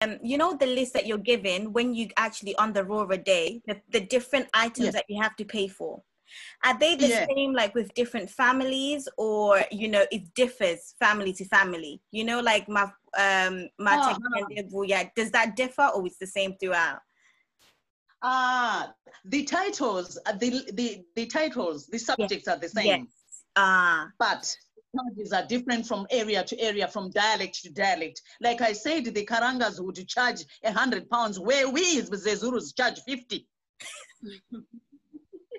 um, 0.00 0.18
you 0.22 0.38
know 0.38 0.56
the 0.56 0.66
list 0.66 0.92
that 0.94 1.06
you're 1.06 1.18
given 1.18 1.72
when 1.72 1.94
you 1.94 2.08
actually 2.16 2.56
on 2.56 2.72
the 2.72 2.84
Rora 2.84 3.18
day, 3.18 3.60
the, 3.66 3.80
the 3.90 4.00
different 4.00 4.48
items 4.54 4.86
yeah. 4.86 4.92
that 4.92 5.04
you 5.08 5.20
have 5.22 5.36
to 5.36 5.44
pay 5.44 5.68
for. 5.68 6.02
Are 6.64 6.78
they 6.78 6.94
the 6.94 7.08
yeah. 7.08 7.26
same 7.34 7.54
like 7.54 7.74
with 7.74 7.92
different 7.94 8.28
families, 8.30 9.08
or 9.16 9.62
you 9.70 9.88
know 9.88 10.04
it 10.10 10.34
differs 10.34 10.94
family 10.98 11.32
to 11.34 11.44
family? 11.46 12.00
You 12.10 12.24
know, 12.24 12.40
like 12.40 12.68
my 12.68 12.82
um 13.18 13.68
my 13.78 14.16
oh, 14.18 14.82
yeah, 14.82 15.04
does 15.16 15.30
that 15.30 15.56
differ 15.56 15.90
or 15.94 16.06
it's 16.06 16.18
the 16.18 16.26
same 16.26 16.54
throughout? 16.60 17.00
Ah, 18.22 18.88
uh, 18.88 18.92
the 19.24 19.44
titles, 19.44 20.18
the 20.38 20.70
the 20.74 21.04
the 21.16 21.26
titles, 21.26 21.86
the 21.86 21.98
subjects 21.98 22.44
yes. 22.46 22.48
are 22.48 22.60
the 22.60 22.68
same. 22.68 22.86
Yes. 22.86 23.44
Ah, 23.56 24.02
uh, 24.02 24.06
but 24.18 24.56
charges 24.94 25.32
are 25.32 25.46
different 25.46 25.86
from 25.86 26.06
area 26.10 26.44
to 26.44 26.58
area, 26.60 26.88
from 26.88 27.10
dialect 27.10 27.62
to 27.62 27.70
dialect. 27.70 28.22
Like 28.40 28.60
I 28.60 28.72
said, 28.72 29.04
the 29.04 29.26
Karangas 29.26 29.80
would 29.80 30.06
charge 30.08 30.44
a 30.64 30.72
hundred 30.72 31.08
pounds, 31.10 31.38
where 31.38 31.68
we 31.68 32.00
the 32.00 32.16
Zulus 32.36 32.72
charge 32.72 33.00
50. 33.00 33.46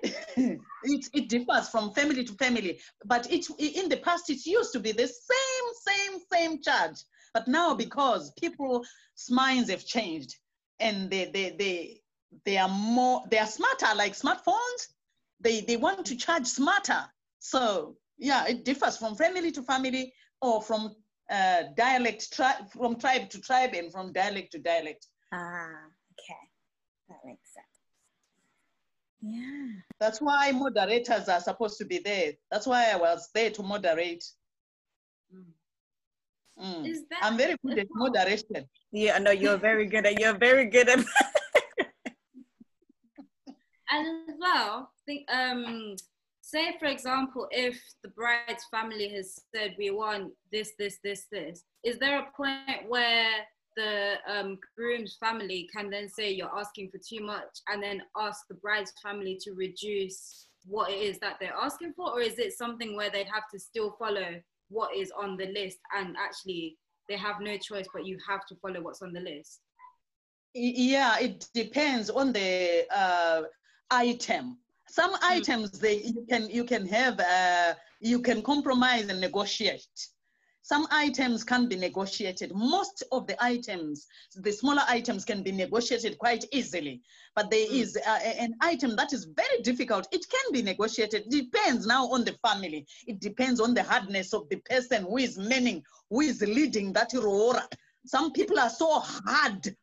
it, 0.02 1.08
it 1.12 1.28
differs 1.28 1.68
from 1.68 1.92
family 1.92 2.24
to 2.24 2.32
family, 2.34 2.80
but 3.04 3.30
it, 3.30 3.46
in 3.58 3.88
the 3.88 3.98
past 3.98 4.30
it 4.30 4.44
used 4.46 4.72
to 4.72 4.80
be 4.80 4.92
the 4.92 5.06
same, 5.06 5.94
same, 5.94 6.20
same 6.32 6.62
charge. 6.62 6.96
But 7.34 7.46
now 7.46 7.74
because 7.74 8.32
people's 8.40 8.88
minds 9.28 9.70
have 9.70 9.84
changed 9.84 10.36
and 10.80 11.10
they, 11.10 11.30
they, 11.30 11.50
they, 11.58 12.00
they 12.44 12.56
are 12.56 12.68
more, 12.68 13.22
they 13.30 13.38
are 13.38 13.46
smarter 13.46 13.94
like 13.94 14.14
smartphones, 14.14 14.88
they, 15.40 15.60
they 15.60 15.76
want 15.76 16.06
to 16.06 16.16
charge 16.16 16.46
smarter. 16.46 17.04
So 17.38 17.96
yeah, 18.20 18.46
it 18.46 18.64
differs 18.64 18.96
from 18.96 19.16
family 19.16 19.50
to 19.52 19.62
family 19.62 20.12
or 20.42 20.62
from 20.62 20.94
uh, 21.30 21.62
dialect, 21.76 22.32
tri- 22.32 22.60
from 22.70 22.96
tribe 22.96 23.30
to 23.30 23.40
tribe 23.40 23.74
and 23.74 23.90
from 23.90 24.12
dialect 24.12 24.52
to 24.52 24.58
dialect. 24.58 25.06
Ah, 25.32 25.86
okay. 26.12 26.42
That 27.08 27.18
makes 27.24 27.52
sense. 27.54 27.66
Yeah. 29.22 29.80
That's 29.98 30.20
why 30.20 30.52
moderators 30.52 31.28
are 31.28 31.40
supposed 31.40 31.78
to 31.78 31.84
be 31.84 31.98
there. 31.98 32.32
That's 32.50 32.66
why 32.66 32.90
I 32.90 32.96
was 32.96 33.28
there 33.34 33.50
to 33.50 33.62
moderate. 33.62 34.24
Mm. 35.34 35.44
Mm. 36.62 36.94
I'm 37.22 37.36
very 37.38 37.56
good 37.64 37.78
at 37.78 37.86
moderation. 37.90 38.68
Yeah, 38.92 39.18
no, 39.18 39.30
you're 39.30 39.56
very 39.56 39.86
good 39.86 40.04
at 40.04 40.20
you're 40.20 40.36
very 40.36 40.66
good 40.66 40.88
at 40.88 40.98
and 40.98 41.06
as 44.28 44.34
well, 44.38 44.90
think 45.06 45.30
um 45.32 45.96
say 46.50 46.76
for 46.78 46.86
example 46.86 47.46
if 47.50 47.80
the 48.02 48.10
bride's 48.10 48.64
family 48.70 49.08
has 49.08 49.38
said 49.54 49.74
we 49.78 49.90
want 49.90 50.32
this 50.52 50.72
this 50.78 50.98
this 51.04 51.26
this 51.30 51.62
is 51.84 51.98
there 51.98 52.18
a 52.18 52.26
point 52.36 52.88
where 52.88 53.30
the 53.76 54.14
um, 54.28 54.58
groom's 54.76 55.16
family 55.20 55.68
can 55.74 55.88
then 55.90 56.08
say 56.08 56.30
you're 56.30 56.58
asking 56.58 56.90
for 56.90 56.98
too 56.98 57.24
much 57.24 57.60
and 57.68 57.82
then 57.82 58.02
ask 58.16 58.40
the 58.48 58.54
bride's 58.56 58.92
family 59.02 59.38
to 59.40 59.52
reduce 59.52 60.48
what 60.66 60.90
it 60.90 61.00
is 61.00 61.18
that 61.20 61.36
they're 61.40 61.54
asking 61.60 61.92
for, 61.94 62.10
or 62.10 62.20
is 62.20 62.38
it 62.38 62.52
something 62.52 62.96
where 62.96 63.10
they'd 63.10 63.26
have 63.32 63.48
to 63.52 63.58
still 63.58 63.96
follow 63.98 64.40
what 64.68 64.94
is 64.94 65.12
on 65.18 65.36
the 65.36 65.46
list 65.46 65.78
and 65.96 66.16
actually 66.18 66.76
they 67.08 67.16
have 67.16 67.40
no 67.40 67.56
choice 67.56 67.86
but 67.92 68.06
you 68.06 68.18
have 68.28 68.46
to 68.46 68.54
follow 68.56 68.80
what's 68.80 69.02
on 69.02 69.12
the 69.12 69.20
list? 69.20 69.60
Yeah, 70.54 71.18
it 71.18 71.46
depends 71.54 72.10
on 72.10 72.32
the 72.32 72.86
uh, 72.94 73.42
item. 73.90 74.58
Some 74.90 75.14
mm. 75.14 75.18
items 75.22 75.70
they 75.78 76.02
you 76.02 76.26
can 76.28 76.50
you 76.50 76.64
can 76.64 76.86
have 76.86 77.20
uh, 77.20 77.74
you 78.00 78.20
can 78.20 78.42
compromise 78.42 79.08
and 79.08 79.20
negotiate. 79.20 79.86
Some 80.62 80.86
items 80.90 81.42
can 81.42 81.68
be 81.68 81.76
negotiated. 81.76 82.52
Most 82.54 83.02
of 83.10 83.26
the 83.26 83.42
items, 83.42 84.06
the 84.36 84.52
smaller 84.52 84.82
items 84.86 85.24
can 85.24 85.42
be 85.42 85.52
negotiated 85.52 86.18
quite 86.18 86.44
easily. 86.52 87.00
But 87.34 87.50
there 87.50 87.66
mm. 87.66 87.80
is 87.80 87.96
uh, 87.96 88.18
an 88.46 88.54
item 88.60 88.94
that 88.96 89.12
is 89.12 89.24
very 89.24 89.62
difficult. 89.62 90.06
It 90.12 90.26
can 90.28 90.52
be 90.52 90.62
negotiated. 90.62 91.28
Depends 91.30 91.86
now 91.86 92.06
on 92.08 92.24
the 92.24 92.36
family. 92.46 92.86
It 93.06 93.20
depends 93.20 93.60
on 93.60 93.74
the 93.74 93.82
hardness 93.82 94.32
of 94.32 94.48
the 94.48 94.56
person 94.56 95.04
who 95.04 95.18
is 95.18 95.38
manning, 95.38 95.82
who 96.10 96.20
is 96.20 96.42
leading 96.42 96.92
that 96.92 97.12
role. 97.14 97.56
Some 98.04 98.32
people 98.32 98.58
are 98.58 98.70
so 98.70 99.00
hard 99.00 99.74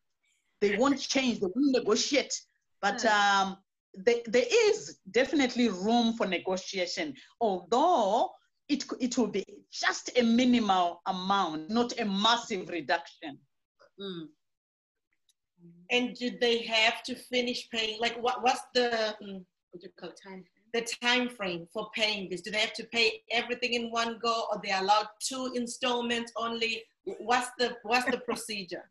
they 0.60 0.76
won't 0.76 1.00
change, 1.00 1.40
they 1.40 1.46
won't 1.46 1.76
negotiate. 1.76 2.34
But 2.80 3.02
hmm. 3.02 3.08
um, 3.08 3.56
they, 3.96 4.22
there 4.26 4.46
is 4.50 4.98
definitely 5.10 5.68
room 5.68 6.12
for 6.12 6.26
negotiation, 6.26 7.14
although 7.40 8.30
it, 8.68 8.84
it 9.00 9.16
will 9.16 9.28
be 9.28 9.44
just 9.72 10.10
a 10.16 10.22
minimal 10.22 11.00
amount, 11.06 11.70
not 11.70 11.98
a 11.98 12.04
massive 12.04 12.68
reduction. 12.68 13.38
Mm. 14.00 14.26
And 15.90 16.14
do 16.14 16.30
they 16.38 16.62
have 16.62 17.02
to 17.04 17.14
finish 17.14 17.68
paying? 17.70 17.98
Like, 18.00 18.22
what, 18.22 18.42
what's 18.42 18.62
the 18.74 19.16
mm, 19.22 19.44
what 19.70 19.80
do 19.80 19.86
you 19.86 19.90
call 19.98 20.12
time? 20.12 20.44
The 20.74 20.86
time 21.02 21.30
frame 21.30 21.66
for 21.72 21.88
paying 21.94 22.28
this? 22.28 22.42
Do 22.42 22.50
they 22.50 22.58
have 22.58 22.74
to 22.74 22.84
pay 22.92 23.22
everything 23.32 23.72
in 23.72 23.90
one 23.90 24.18
go, 24.22 24.44
or 24.52 24.60
they 24.62 24.70
allowed 24.70 25.08
two 25.20 25.50
installments 25.54 26.30
only? 26.36 26.82
What's 27.04 27.50
the 27.58 27.76
what's 27.82 28.08
the 28.10 28.18
procedure? 28.28 28.84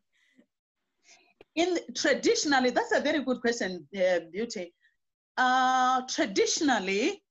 in 1.58 1.76
traditionally, 1.94 2.70
that's 2.70 2.92
a 2.92 3.00
very 3.00 3.22
good 3.24 3.40
question, 3.40 3.86
uh, 3.96 4.20
Beauty. 4.32 4.72
Uh, 5.38 6.02
traditionally, 6.08 7.22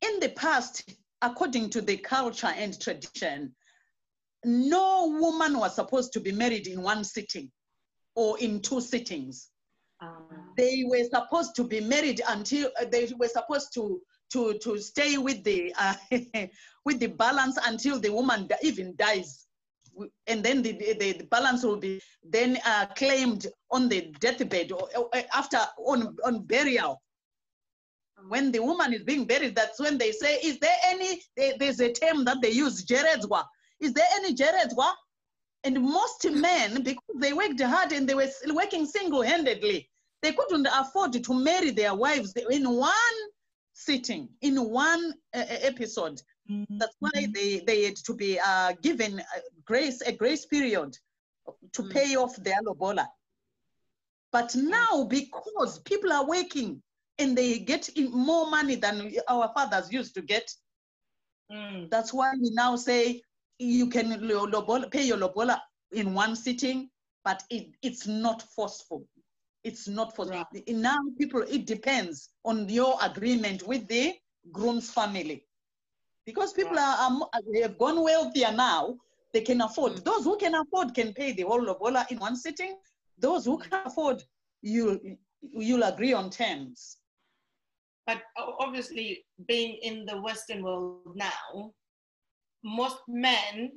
in 0.00 0.20
the 0.20 0.30
past, 0.30 0.90
according 1.20 1.68
to 1.68 1.82
the 1.82 1.98
culture 1.98 2.46
and 2.56 2.80
tradition, 2.80 3.54
no 4.42 5.18
woman 5.20 5.58
was 5.58 5.74
supposed 5.74 6.14
to 6.14 6.20
be 6.20 6.32
married 6.32 6.66
in 6.66 6.80
one 6.80 7.04
sitting 7.04 7.50
or 8.14 8.38
in 8.38 8.60
two 8.60 8.80
sittings. 8.80 9.50
Um. 10.00 10.54
They 10.56 10.84
were 10.86 11.04
supposed 11.04 11.54
to 11.56 11.64
be 11.64 11.80
married 11.80 12.22
until 12.26 12.70
uh, 12.80 12.86
they 12.90 13.12
were 13.18 13.28
supposed 13.28 13.72
to 13.74 14.00
to 14.32 14.58
to 14.58 14.78
stay 14.78 15.18
with 15.18 15.44
the 15.44 15.74
uh, 15.78 15.94
with 16.86 17.00
the 17.00 17.08
balance 17.08 17.58
until 17.66 18.00
the 18.00 18.10
woman 18.10 18.48
even 18.62 18.94
dies 18.96 19.46
and 20.26 20.42
then 20.42 20.62
the, 20.62 20.72
the, 20.72 20.92
the, 20.94 21.24
balance 21.30 21.64
will 21.64 21.76
be 21.76 22.00
then 22.22 22.58
uh, 22.66 22.86
claimed 22.96 23.46
on 23.70 23.88
the 23.88 24.12
deathbed 24.20 24.72
or, 24.72 24.88
or 24.94 25.08
after 25.34 25.58
on, 25.78 26.14
on 26.24 26.42
burial. 26.42 27.00
When 28.28 28.50
the 28.50 28.60
woman 28.60 28.92
is 28.92 29.02
being 29.02 29.26
buried, 29.26 29.54
that's 29.54 29.78
when 29.78 29.98
they 29.98 30.12
say, 30.12 30.36
is 30.36 30.58
there 30.58 30.76
any, 30.86 31.22
there's 31.58 31.80
a 31.80 31.92
term 31.92 32.24
that 32.24 32.38
they 32.42 32.50
use, 32.50 32.84
jeredzwa. 32.84 33.44
Is 33.80 33.92
there 33.92 34.06
any 34.14 34.34
jeredzwa? 34.34 34.92
And 35.64 35.80
most 35.82 36.28
men, 36.30 36.82
because 36.82 37.16
they 37.20 37.32
worked 37.32 37.60
hard 37.60 37.92
and 37.92 38.08
they 38.08 38.14
were 38.14 38.28
working 38.48 38.86
single-handedly, 38.86 39.88
they 40.22 40.32
couldn't 40.32 40.66
afford 40.66 41.12
to 41.12 41.34
marry 41.34 41.70
their 41.70 41.94
wives 41.94 42.32
in 42.50 42.68
one 42.70 43.18
sitting, 43.72 44.28
in 44.40 44.56
one 44.70 45.12
uh, 45.34 45.44
episode. 45.48 46.20
That's 46.48 46.96
why 47.00 47.10
mm-hmm. 47.16 47.32
they, 47.32 47.62
they 47.66 47.84
had 47.84 47.96
to 47.96 48.14
be 48.14 48.38
uh, 48.38 48.72
given 48.80 49.18
a 49.18 49.40
grace, 49.64 50.00
a 50.02 50.12
grace 50.12 50.46
period 50.46 50.96
to 51.72 51.82
mm. 51.82 51.90
pay 51.90 52.16
off 52.16 52.36
their 52.36 52.60
lobola. 52.64 53.08
But 54.32 54.54
now, 54.54 55.04
because 55.04 55.80
people 55.80 56.12
are 56.12 56.26
working 56.26 56.82
and 57.18 57.36
they 57.36 57.58
get 57.58 57.88
more 58.10 58.50
money 58.50 58.74
than 58.74 59.12
our 59.28 59.50
fathers 59.54 59.92
used 59.92 60.14
to 60.14 60.22
get, 60.22 60.50
mm. 61.50 61.90
that's 61.90 62.12
why 62.12 62.32
we 62.40 62.50
now 62.52 62.76
say 62.76 63.22
you 63.58 63.88
can 63.88 64.20
pay 64.90 65.04
your 65.04 65.16
lobola 65.16 65.60
in 65.92 66.14
one 66.14 66.36
sitting, 66.36 66.90
but 67.24 67.42
it, 67.50 67.68
it's 67.82 68.06
not 68.06 68.42
forceful. 68.42 69.06
It's 69.64 69.88
not 69.88 70.14
forceful. 70.14 70.44
Right. 70.52 70.68
Now, 70.68 70.98
people, 71.18 71.42
it 71.42 71.66
depends 71.66 72.30
on 72.44 72.68
your 72.68 72.98
agreement 73.02 73.66
with 73.66 73.88
the 73.88 74.14
groom's 74.52 74.90
family 74.90 75.44
because 76.24 76.52
people 76.52 76.78
are, 76.78 76.96
are 76.98 77.42
have 77.62 77.78
gone 77.78 78.02
wealthier 78.02 78.52
now. 78.52 78.96
They 79.32 79.40
can 79.40 79.60
afford. 79.60 79.92
Mm. 79.92 80.04
Those 80.04 80.24
who 80.24 80.36
can 80.36 80.54
afford 80.54 80.94
can 80.94 81.12
pay 81.12 81.32
the 81.32 81.42
whole 81.42 81.68
of 81.68 81.78
Ola 81.80 82.06
in 82.10 82.18
one 82.18 82.36
sitting. 82.36 82.76
Those 83.18 83.44
who 83.44 83.58
can 83.58 83.80
afford, 83.84 84.22
you 84.62 85.16
you'll 85.40 85.82
agree 85.82 86.12
on 86.12 86.30
terms. 86.30 86.98
But 88.06 88.22
obviously, 88.36 89.24
being 89.48 89.78
in 89.82 90.06
the 90.06 90.20
Western 90.20 90.62
world 90.62 91.00
now, 91.14 91.72
most 92.62 92.98
men 93.08 93.72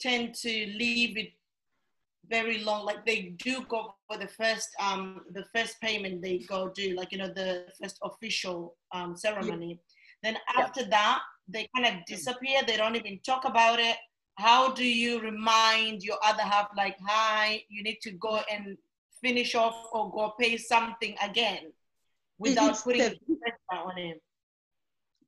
tend 0.00 0.34
to 0.34 0.48
leave 0.48 1.16
it 1.16 1.32
very 2.28 2.58
long. 2.58 2.84
Like 2.84 3.06
they 3.06 3.34
do 3.38 3.62
go 3.68 3.94
for 4.06 4.18
the 4.18 4.28
first 4.28 4.68
um 4.80 5.22
the 5.32 5.44
first 5.54 5.80
payment 5.80 6.22
they 6.22 6.38
go 6.38 6.70
do, 6.74 6.94
like 6.94 7.12
you 7.12 7.18
know 7.18 7.32
the 7.32 7.66
first 7.80 7.98
official 8.02 8.76
um 8.92 9.16
ceremony. 9.16 9.80
Yeah. 10.22 10.32
Then 10.32 10.40
after 10.56 10.82
yeah. 10.82 10.88
that, 10.90 11.20
they 11.46 11.68
kind 11.74 11.86
of 11.86 12.04
disappear. 12.06 12.62
They 12.66 12.76
don't 12.76 12.96
even 12.96 13.20
talk 13.24 13.44
about 13.44 13.78
it. 13.78 13.96
How 14.34 14.72
do 14.72 14.84
you 14.84 15.20
remind 15.20 16.02
your 16.02 16.18
other 16.22 16.42
half, 16.42 16.68
like, 16.76 16.96
hi, 17.04 17.64
you 17.68 17.82
need 17.82 17.98
to 18.02 18.12
go 18.12 18.40
and 18.50 18.76
finish 19.20 19.56
off 19.56 19.86
or 19.92 20.12
go 20.12 20.34
pay 20.38 20.56
something 20.56 21.16
again 21.22 21.72
without 22.38 22.70
it's 22.70 22.82
putting 22.82 23.00
pressure 23.00 23.82
on 23.84 23.96
him? 23.96 24.16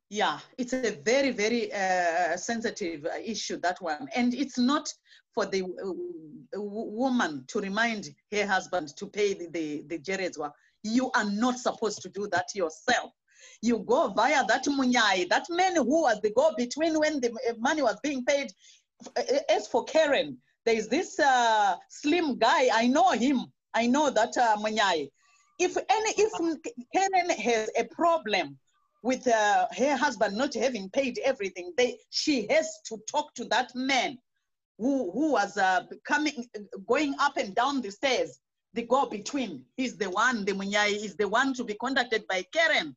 Yeah, 0.08 0.40
it's 0.58 0.72
a 0.72 0.90
very, 1.04 1.30
very 1.30 1.72
uh, 1.72 2.36
sensitive 2.36 3.06
issue, 3.24 3.58
that 3.58 3.80
one. 3.80 4.08
And 4.14 4.34
it's 4.34 4.58
not 4.58 4.92
for 5.32 5.46
the 5.46 5.62
uh, 5.62 6.60
woman 6.60 7.44
to 7.48 7.60
remind 7.60 8.08
her 8.32 8.46
husband 8.46 8.96
to 8.96 9.06
pay 9.06 9.34
the, 9.34 9.48
the, 9.52 9.84
the 9.86 10.52
You 10.82 11.12
are 11.12 11.30
not 11.30 11.58
supposed 11.58 12.02
to 12.02 12.08
do 12.08 12.26
that 12.32 12.48
yourself 12.54 13.12
you 13.62 13.78
go 13.80 14.08
via 14.08 14.44
that 14.46 14.64
munyai, 14.64 15.28
that 15.28 15.46
man 15.50 15.76
who 15.76 16.02
was 16.02 16.20
the 16.20 16.30
go-between 16.30 16.98
when 16.98 17.20
the 17.20 17.32
money 17.58 17.82
was 17.82 17.98
being 18.02 18.24
paid. 18.24 18.52
As 19.48 19.66
for 19.66 19.84
Karen, 19.84 20.36
there 20.64 20.76
is 20.76 20.88
this 20.88 21.18
uh, 21.18 21.76
slim 21.88 22.38
guy, 22.38 22.68
I 22.72 22.86
know 22.86 23.10
him, 23.10 23.46
I 23.74 23.86
know 23.86 24.10
that 24.10 24.36
uh, 24.36 24.56
munyai. 24.56 25.10
If 25.60 25.76
any, 25.76 26.12
if 26.16 26.32
Karen 26.94 27.30
has 27.38 27.70
a 27.76 27.84
problem 27.84 28.58
with 29.02 29.28
uh, 29.28 29.66
her 29.76 29.94
husband 29.94 30.34
not 30.34 30.54
having 30.54 30.88
paid 30.88 31.20
everything, 31.22 31.74
they, 31.76 31.98
she 32.08 32.46
has 32.48 32.80
to 32.86 32.98
talk 33.06 33.34
to 33.34 33.44
that 33.46 33.70
man 33.74 34.16
who, 34.78 35.10
who 35.12 35.32
was 35.32 35.58
uh, 35.58 35.82
coming, 36.04 36.46
going 36.88 37.14
up 37.20 37.36
and 37.36 37.54
down 37.54 37.82
the 37.82 37.90
stairs, 37.90 38.40
the 38.72 38.82
go-between. 38.82 39.62
He's 39.76 39.98
the 39.98 40.08
one, 40.08 40.46
the 40.46 40.52
munyai 40.52 40.92
is 40.92 41.14
the 41.16 41.28
one 41.28 41.52
to 41.54 41.64
be 41.64 41.74
contacted 41.74 42.26
by 42.26 42.42
Karen 42.54 42.96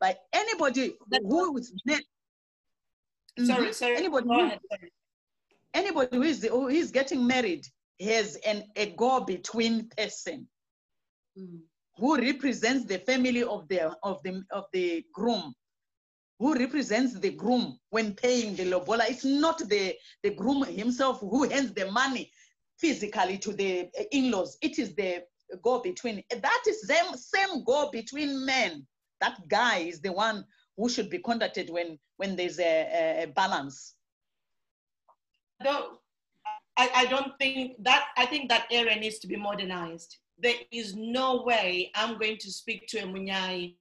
by 0.00 0.16
anybody 0.32 0.94
who 1.10 1.58
is 1.58 1.72
sorry, 1.84 2.04
mm-hmm. 3.40 3.72
sorry. 3.72 3.96
Anybody, 3.96 4.28
who, 4.28 4.50
anybody 5.74 6.16
who 6.16 6.22
is, 6.22 6.44
who 6.44 6.68
is 6.68 6.92
getting 6.92 7.26
married 7.26 7.66
has 8.00 8.36
an 8.46 8.62
a 8.76 8.90
go-between 8.90 9.88
person 9.96 10.46
who 11.96 12.16
represents 12.16 12.84
the 12.84 12.98
family 12.98 13.42
of 13.42 13.68
the 13.68 13.94
of 14.02 14.22
the 14.22 14.42
of 14.50 14.64
the 14.72 15.04
groom, 15.12 15.54
who 16.38 16.54
represents 16.54 17.18
the 17.18 17.30
groom 17.30 17.78
when 17.90 18.14
paying 18.14 18.54
the 18.56 18.64
lobola. 18.64 19.04
It's 19.08 19.24
not 19.24 19.58
the 19.68 19.94
the 20.22 20.30
groom 20.30 20.64
himself 20.64 21.20
who 21.20 21.48
hands 21.48 21.72
the 21.72 21.90
money 21.90 22.30
physically 22.78 23.38
to 23.38 23.52
the 23.52 23.88
in-laws. 24.12 24.56
It 24.62 24.78
is 24.78 24.94
the 24.94 25.24
go-between. 25.62 26.22
That 26.30 26.62
is 26.68 26.86
same 26.86 27.14
same 27.16 27.64
go-between 27.64 28.44
men 28.44 28.86
that 29.20 29.48
guy 29.48 29.78
is 29.78 30.00
the 30.00 30.12
one 30.12 30.44
who 30.76 30.88
should 30.88 31.10
be 31.10 31.18
contacted 31.18 31.70
when, 31.70 31.98
when 32.16 32.36
there's 32.36 32.58
a, 32.60 33.24
a 33.24 33.26
balance. 33.26 33.94
No, 35.62 35.98
I, 36.76 36.90
I 36.94 37.06
don't 37.06 37.36
think 37.38 37.82
that, 37.82 38.06
I 38.16 38.26
think 38.26 38.48
that 38.48 38.66
area 38.70 38.96
needs 38.96 39.18
to 39.20 39.26
be 39.26 39.36
modernized. 39.36 40.18
There 40.40 40.54
is 40.70 40.94
no 40.96 41.42
way 41.42 41.90
I'm 41.94 42.18
going 42.18 42.38
to 42.38 42.50
speak 42.50 42.86
to 42.88 42.98
a 42.98 43.06
Munyai 43.06 43.74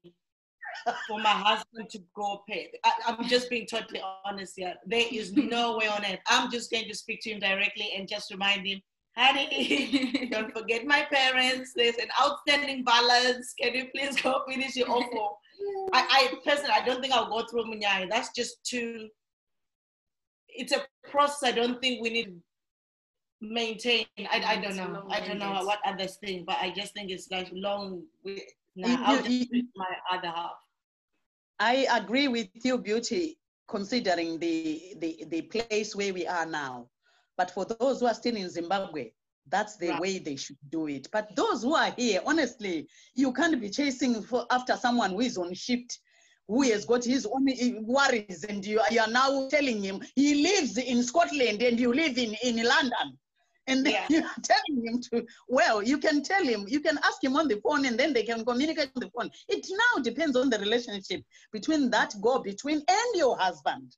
for 1.08 1.20
my 1.20 1.30
husband 1.30 1.90
to 1.92 2.00
go 2.16 2.44
pay. 2.48 2.72
I, 2.84 3.12
am 3.12 3.28
just 3.28 3.50
being 3.50 3.68
totally 3.68 4.02
honest 4.26 4.54
here. 4.56 4.76
There 4.86 5.06
is 5.12 5.34
no 5.36 5.78
way 5.78 5.88
on 5.88 6.04
it. 6.04 6.20
I'm 6.28 6.52
just 6.52 6.72
going 6.72 6.88
to 6.88 6.96
speak 6.96 7.22
to 7.24 7.32
him 7.32 7.40
directly 7.40 7.92
and 7.96 8.08
just 8.08 8.32
remind 8.32 8.66
him, 8.66 8.82
honey, 9.16 10.30
don't 10.32 10.54
forget 10.54 10.86
my 10.86 11.08
parents. 11.12 11.74
There's 11.76 11.98
an 11.98 12.10
outstanding 12.22 12.84
balance. 12.84 13.54
Can 13.60 13.74
you 13.74 13.88
please 13.94 14.20
go 14.22 14.42
finish 14.48 14.76
your 14.76 14.90
offer? 14.90 15.36
I, 15.94 16.30
I 16.32 16.34
personally, 16.46 16.74
I 16.74 16.86
don't 16.86 17.02
think 17.02 17.14
I'll 17.14 17.30
go 17.30 17.46
through 17.48 17.66
Munyai. 17.66 18.10
That's 18.10 18.30
just 18.36 18.64
too. 18.64 19.10
It's 20.50 20.72
a 20.72 20.84
process. 21.10 21.50
I 21.50 21.52
don't 21.52 21.82
think 21.82 22.02
we 22.02 22.10
need 22.10 22.36
maintain. 23.42 24.06
I, 24.20 24.44
I 24.46 24.62
don't 24.62 24.76
know. 24.76 25.08
I 25.10 25.20
don't 25.20 25.40
know 25.40 25.64
what 25.64 25.80
others 25.86 26.18
think, 26.18 26.46
but 26.46 26.58
I 26.62 26.72
just 26.72 26.94
think 26.94 27.12
it's 27.12 27.30
like 27.32 27.50
long. 27.54 28.04
Now 28.76 29.04
I'll 29.06 29.24
just 29.24 29.52
my 29.76 29.86
other 30.12 30.28
half. 30.30 30.52
I 31.60 31.88
agree 31.92 32.28
with 32.28 32.50
you, 32.54 32.78
Beauty, 32.78 33.38
considering 33.68 34.40
the, 34.40 34.96
the 35.00 35.26
the 35.30 35.42
place 35.44 35.96
where 35.96 36.14
we 36.14 36.28
are 36.28 36.46
now. 36.46 36.88
But 37.38 37.52
for 37.52 37.66
those 37.66 38.00
who 38.00 38.08
are 38.08 38.14
still 38.14 38.36
in 38.36 38.50
Zimbabwe, 38.50 39.12
that's 39.50 39.78
the 39.78 39.90
right. 39.90 40.02
way 40.02 40.20
they 40.20 40.36
should 40.36 40.58
do 40.70 40.88
it. 40.88 41.08
But 41.12 41.36
those 41.36 41.64
who 41.64 41.76
are 41.76 41.94
here, 41.98 42.22
honestly, 42.26 42.88
you 43.16 43.32
can't 43.32 43.60
be 43.60 43.70
chasing 43.70 44.22
for, 44.22 44.46
after 44.52 44.76
someone 44.76 45.12
who 45.12 45.22
is 45.22 45.38
on 45.38 45.54
shift, 45.54 46.00
who 46.48 46.64
has 46.64 46.86
got 46.86 47.04
his 47.04 47.26
own 47.26 47.48
eh, 47.50 47.74
worries, 47.82 48.44
and 48.48 48.66
you, 48.66 48.82
you 48.92 49.00
are 49.00 49.10
now 49.10 49.48
telling 49.50 49.84
him 49.84 50.02
he 50.16 50.44
lives 50.44 50.78
in 50.78 51.04
Scotland 51.04 51.62
and 51.62 51.80
you 51.80 51.94
live 51.94 52.18
in, 52.18 52.36
in 52.44 52.64
London. 52.64 53.18
And 53.68 53.86
then 53.86 53.94
yeah. 53.94 54.06
you're 54.10 54.30
telling 54.44 54.86
him 54.86 55.02
to, 55.12 55.26
well, 55.48 55.84
you 55.84 55.98
can 55.98 56.24
tell 56.24 56.44
him, 56.44 56.66
you 56.68 56.80
can 56.80 56.98
ask 57.00 57.24
him 57.24 57.36
on 57.36 57.48
the 57.48 57.60
phone 57.62 57.86
and 57.86 58.00
then 58.00 58.14
they 58.14 58.24
can 58.24 58.46
communicate 58.46 58.90
on 58.96 59.02
the 59.02 59.10
phone. 59.10 59.30
It 59.48 59.68
now 59.70 60.02
depends 60.02 60.36
on 60.38 60.50
the 60.50 60.60
relationship 60.60 61.22
between 61.52 61.90
that 61.92 62.14
go 62.22 62.40
between 62.40 62.78
and 62.78 63.16
your 63.16 63.38
husband 63.38 63.96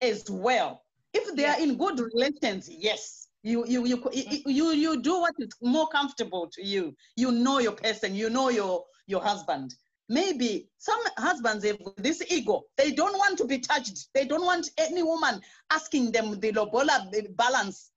as 0.00 0.24
well. 0.30 0.82
If 1.12 1.34
they 1.34 1.42
yeah. 1.42 1.54
are 1.54 1.60
in 1.60 1.76
good 1.76 1.98
relations, 1.98 2.68
yes, 2.68 3.26
you 3.46 3.64
you 3.66 3.86
you 3.86 3.96
mm-hmm. 3.98 4.50
you 4.50 4.72
you 4.72 5.00
do 5.00 5.20
what 5.20 5.34
is 5.38 5.50
more 5.62 5.88
comfortable 5.88 6.48
to 6.52 6.64
you 6.64 6.94
you 7.14 7.30
know 7.30 7.60
your 7.60 7.72
person 7.72 8.14
you 8.14 8.28
know 8.28 8.48
your 8.48 8.84
your 9.06 9.22
husband 9.22 9.72
maybe 10.08 10.68
some 10.78 10.98
husbands 11.16 11.64
have 11.64 11.78
this 11.96 12.22
ego 12.28 12.62
they 12.76 12.90
don't 12.90 13.16
want 13.16 13.38
to 13.38 13.44
be 13.44 13.58
touched 13.58 14.08
they 14.14 14.24
don't 14.24 14.44
want 14.44 14.68
any 14.78 15.02
woman 15.02 15.40
asking 15.70 16.10
them 16.10 16.38
the 16.40 16.50
lobola 16.52 17.08
balance 17.36 17.90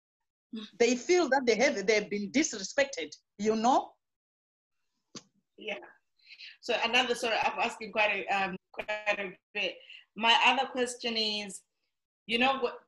they 0.79 0.95
feel 0.95 1.29
that 1.29 1.45
they 1.45 1.55
have 1.55 1.85
they've 1.85 2.09
been 2.09 2.31
disrespected 2.31 3.09
you 3.37 3.55
know 3.55 3.91
yeah 5.57 5.75
so 6.61 6.73
another 6.83 7.15
sorry 7.15 7.35
i'm 7.43 7.59
asking 7.59 7.91
quite 7.91 8.11
a 8.11 8.27
um 8.27 8.55
quite 8.71 9.19
a 9.19 9.31
bit 9.53 9.75
my 10.15 10.35
other 10.45 10.67
question 10.67 11.15
is 11.15 11.61
you 12.25 12.37
know 12.37 12.59
what 12.59 12.79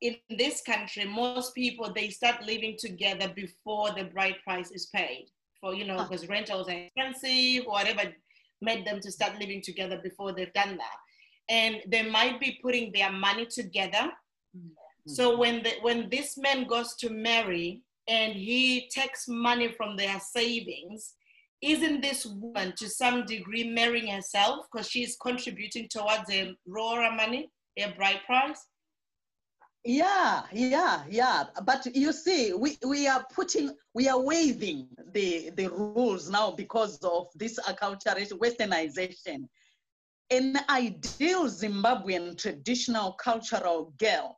in 0.00 0.16
this 0.30 0.62
country, 0.62 1.04
most 1.04 1.54
people 1.54 1.92
they 1.92 2.10
start 2.10 2.42
living 2.42 2.76
together 2.78 3.32
before 3.34 3.92
the 3.92 4.04
bride 4.04 4.36
price 4.44 4.70
is 4.70 4.86
paid. 4.86 5.26
For 5.60 5.74
you 5.74 5.86
know, 5.86 6.02
because 6.02 6.28
rentals 6.28 6.68
are 6.68 6.72
expensive, 6.72 7.64
whatever 7.64 8.12
made 8.60 8.86
them 8.86 9.00
to 9.00 9.10
start 9.10 9.38
living 9.38 9.62
together 9.62 10.00
before 10.02 10.32
they've 10.32 10.52
done 10.52 10.76
that. 10.76 10.96
And 11.48 11.76
they 11.86 12.08
might 12.08 12.40
be 12.40 12.58
putting 12.62 12.92
their 12.92 13.10
money 13.10 13.46
together. 13.46 14.10
Mm-hmm. 14.56 14.68
So 15.06 15.36
when 15.38 15.62
the 15.62 15.74
when 15.82 16.08
this 16.10 16.36
man 16.36 16.66
goes 16.66 16.96
to 16.96 17.10
marry 17.10 17.82
and 18.08 18.32
he 18.34 18.88
takes 18.88 19.28
money 19.28 19.68
from 19.68 19.96
their 19.96 20.18
savings, 20.18 21.14
isn't 21.62 22.00
this 22.02 22.26
woman 22.26 22.74
to 22.76 22.88
some 22.88 23.24
degree 23.24 23.70
marrying 23.70 24.08
herself 24.08 24.66
because 24.70 24.88
she's 24.88 25.16
contributing 25.16 25.88
towards 25.88 26.26
the 26.26 26.54
roora 26.68 27.16
money, 27.16 27.48
their 27.76 27.94
bride 27.96 28.20
price? 28.26 28.60
Yeah, 29.84 30.42
yeah, 30.52 31.04
yeah. 31.08 31.44
But 31.64 31.86
you 31.94 32.12
see, 32.12 32.52
we, 32.52 32.76
we 32.84 33.06
are 33.06 33.24
putting, 33.32 33.70
we 33.94 34.08
are 34.08 34.20
waiving 34.20 34.88
the, 35.12 35.50
the 35.56 35.68
rules 35.68 36.28
now 36.28 36.50
because 36.50 36.98
of 37.04 37.28
this 37.36 37.56
acculturation, 37.60 38.32
westernization. 38.40 39.46
An 40.30 40.58
ideal 40.68 41.44
Zimbabwean 41.44 42.36
traditional 42.36 43.12
cultural 43.12 43.92
girl 43.98 44.36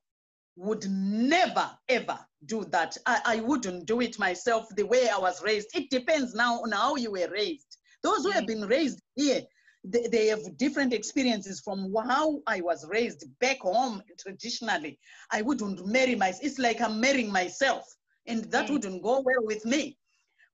would 0.58 0.84
never, 0.90 1.70
ever 1.88 2.18
do 2.46 2.64
that. 2.66 2.96
I, 3.06 3.20
I 3.24 3.40
wouldn't 3.40 3.86
do 3.86 4.00
it 4.00 4.18
myself 4.18 4.68
the 4.74 4.84
way 4.84 5.08
I 5.08 5.18
was 5.18 5.42
raised. 5.42 5.68
It 5.74 5.88
depends 5.90 6.34
now 6.34 6.60
on 6.62 6.72
how 6.72 6.96
you 6.96 7.12
were 7.12 7.28
raised. 7.30 7.78
Those 8.02 8.24
who 8.24 8.30
have 8.30 8.46
been 8.46 8.66
raised 8.66 9.00
here, 9.14 9.42
they, 9.84 10.08
they 10.08 10.26
have 10.26 10.56
different 10.56 10.92
experiences 10.92 11.60
from 11.60 11.94
how 12.06 12.40
I 12.46 12.60
was 12.60 12.86
raised 12.88 13.24
back 13.40 13.60
home 13.60 14.02
traditionally. 14.18 14.98
I 15.30 15.42
wouldn't 15.42 15.86
marry 15.86 16.16
myself. 16.16 16.44
It's 16.44 16.58
like 16.58 16.80
I'm 16.80 17.00
marrying 17.00 17.30
myself, 17.30 17.84
and 18.26 18.44
that 18.50 18.66
mm. 18.66 18.72
wouldn't 18.72 19.02
go 19.02 19.20
well 19.24 19.44
with 19.44 19.64
me. 19.64 19.96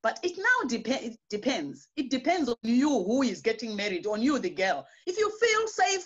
But 0.02 0.20
it 0.22 0.36
now 0.36 0.68
dep- 0.68 1.02
it 1.02 1.18
depends. 1.30 1.88
It 1.96 2.10
depends 2.10 2.50
on 2.50 2.56
you 2.62 2.90
who 2.90 3.22
is 3.22 3.40
getting 3.40 3.74
married, 3.74 4.06
on 4.06 4.20
you, 4.20 4.38
the 4.38 4.50
girl. 4.50 4.86
If 5.06 5.16
you 5.16 5.30
feel 5.38 5.66
safe 5.66 6.04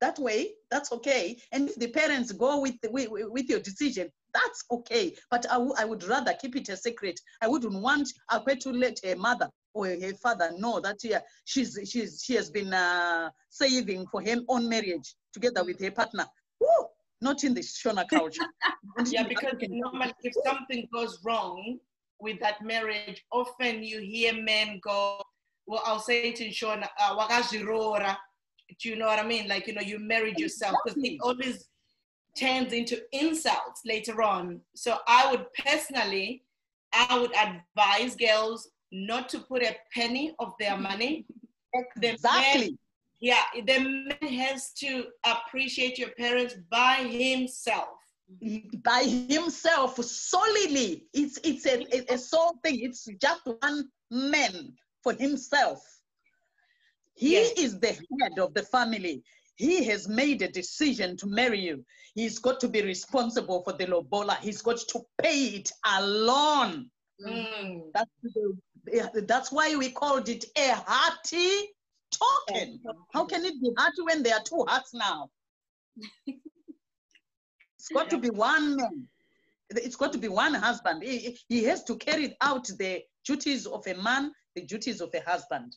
that 0.00 0.18
way, 0.18 0.52
that's 0.70 0.92
okay. 0.92 1.38
And 1.52 1.68
if 1.68 1.76
the 1.76 1.88
parents 1.88 2.32
go 2.32 2.60
with, 2.60 2.74
with, 2.90 3.08
with 3.10 3.48
your 3.48 3.60
decision, 3.60 4.08
that's 4.34 4.64
okay. 4.70 5.14
But 5.30 5.46
I, 5.50 5.84
would 5.84 6.04
rather 6.04 6.34
keep 6.34 6.56
it 6.56 6.68
a 6.68 6.76
secret. 6.76 7.18
I 7.40 7.48
wouldn't 7.48 7.80
want 7.80 8.08
Akwe 8.30 8.60
to 8.60 8.70
let 8.70 8.98
her 9.04 9.16
mother 9.16 9.48
or 9.72 9.86
her 9.86 10.14
father 10.22 10.52
know 10.58 10.80
that 10.80 10.96
yeah, 11.02 11.20
she's, 11.44 11.78
she's, 11.84 12.22
she 12.22 12.34
has 12.34 12.50
been 12.50 12.72
uh, 12.72 13.30
saving 13.48 14.06
for 14.08 14.20
him 14.20 14.44
on 14.48 14.68
marriage 14.68 15.14
together 15.32 15.64
with 15.64 15.80
her 15.80 15.90
partner. 15.90 16.26
Woo! 16.60 16.86
Not 17.22 17.44
in 17.44 17.54
the 17.54 17.60
Shona 17.60 18.06
culture. 18.08 18.42
yeah, 19.06 19.26
because 19.26 19.54
normally 19.68 20.12
if 20.22 20.34
something 20.44 20.86
goes 20.92 21.18
wrong 21.24 21.78
with 22.20 22.38
that 22.40 22.62
marriage, 22.62 23.24
often 23.32 23.82
you 23.82 24.00
hear 24.00 24.34
men 24.34 24.80
go, 24.82 25.22
well, 25.66 25.82
I'll 25.84 26.00
say 26.00 26.28
it 26.28 26.40
in 26.40 26.50
Shona, 26.50 26.88
uh, 27.00 27.14
do 28.80 28.88
you 28.88 28.96
know 28.96 29.06
what 29.06 29.18
I 29.18 29.26
mean? 29.26 29.48
Like, 29.48 29.66
you 29.66 29.74
know, 29.74 29.80
you 29.80 29.98
married 29.98 30.38
yourself 30.38 30.76
because 30.84 31.02
it 31.02 31.18
always 31.22 31.68
turns 32.36 32.72
into 32.72 33.02
insults 33.12 33.82
later 33.84 34.22
on. 34.22 34.60
So 34.74 34.98
I 35.06 35.30
would 35.30 35.46
personally, 35.54 36.42
I 36.92 37.18
would 37.18 37.32
advise 37.34 38.16
girls 38.16 38.68
not 38.92 39.28
to 39.30 39.38
put 39.38 39.62
a 39.62 39.76
penny 39.92 40.34
of 40.38 40.52
their 40.60 40.76
money. 40.90 41.26
Exactly. 42.02 42.60
Man, 42.60 42.78
yeah, 43.20 43.42
the 43.54 43.78
man 43.80 44.32
has 44.32 44.72
to 44.74 45.06
appreciate 45.24 45.98
your 45.98 46.10
parents 46.10 46.54
by 46.70 46.96
himself. 47.10 47.88
Mm-hmm. 48.42 48.78
By 48.84 49.04
himself 49.04 49.96
solely. 50.02 51.06
It's 51.14 51.38
it's 51.44 51.64
a, 51.66 51.86
a, 51.94 52.14
a 52.14 52.18
sole 52.18 52.58
thing. 52.64 52.80
It's 52.80 53.08
just 53.20 53.40
one 53.60 53.88
man 54.10 54.72
for 55.02 55.12
himself. 55.12 55.95
He 57.16 57.32
yes. 57.32 57.52
is 57.56 57.80
the 57.80 57.98
head 58.20 58.38
of 58.38 58.54
the 58.54 58.62
family. 58.62 59.22
He 59.56 59.84
has 59.84 60.06
made 60.06 60.42
a 60.42 60.48
decision 60.48 61.16
to 61.16 61.26
marry 61.26 61.60
you. 61.60 61.84
He's 62.14 62.38
got 62.38 62.60
to 62.60 62.68
be 62.68 62.82
responsible 62.82 63.62
for 63.62 63.72
the 63.72 63.86
lobola. 63.86 64.36
He's 64.40 64.60
got 64.60 64.78
to 64.78 65.00
pay 65.22 65.46
it 65.46 65.72
alone. 65.84 66.90
Mm. 67.26 67.80
That's 67.94 68.10
the 68.22 68.56
that's 69.26 69.50
why 69.50 69.74
we 69.76 69.90
called 69.90 70.28
it 70.28 70.44
a 70.56 70.74
hearty 70.74 71.72
token. 72.10 72.80
How 73.12 73.24
can 73.24 73.44
it 73.44 73.60
be 73.60 73.70
hearty 73.76 74.02
when 74.02 74.22
there 74.22 74.34
are 74.34 74.42
two 74.42 74.64
hearts 74.68 74.94
now? 74.94 75.30
it's 76.26 77.88
got 77.92 78.10
to 78.10 78.18
be 78.18 78.30
one 78.30 78.76
man. 78.76 79.08
It's 79.70 79.96
got 79.96 80.12
to 80.12 80.18
be 80.18 80.28
one 80.28 80.54
husband. 80.54 81.02
He, 81.02 81.36
he 81.48 81.64
has 81.64 81.82
to 81.84 81.96
carry 81.96 82.36
out 82.40 82.66
the 82.78 83.02
duties 83.24 83.66
of 83.66 83.84
a 83.86 83.94
man, 83.94 84.32
the 84.54 84.62
duties 84.62 85.00
of 85.00 85.12
a 85.14 85.20
husband. 85.28 85.74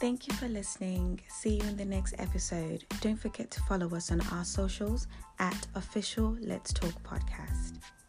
Thank 0.00 0.26
you 0.26 0.32
for 0.34 0.48
listening. 0.48 1.20
See 1.28 1.56
you 1.56 1.62
in 1.68 1.76
the 1.76 1.84
next 1.84 2.14
episode. 2.18 2.86
Don't 3.02 3.20
forget 3.20 3.50
to 3.50 3.60
follow 3.60 3.94
us 3.94 4.10
on 4.10 4.22
our 4.32 4.44
socials 4.44 5.06
at 5.38 5.66
official 5.74 6.38
Let's 6.40 6.72
Talk 6.72 6.94
Podcast. 7.02 7.99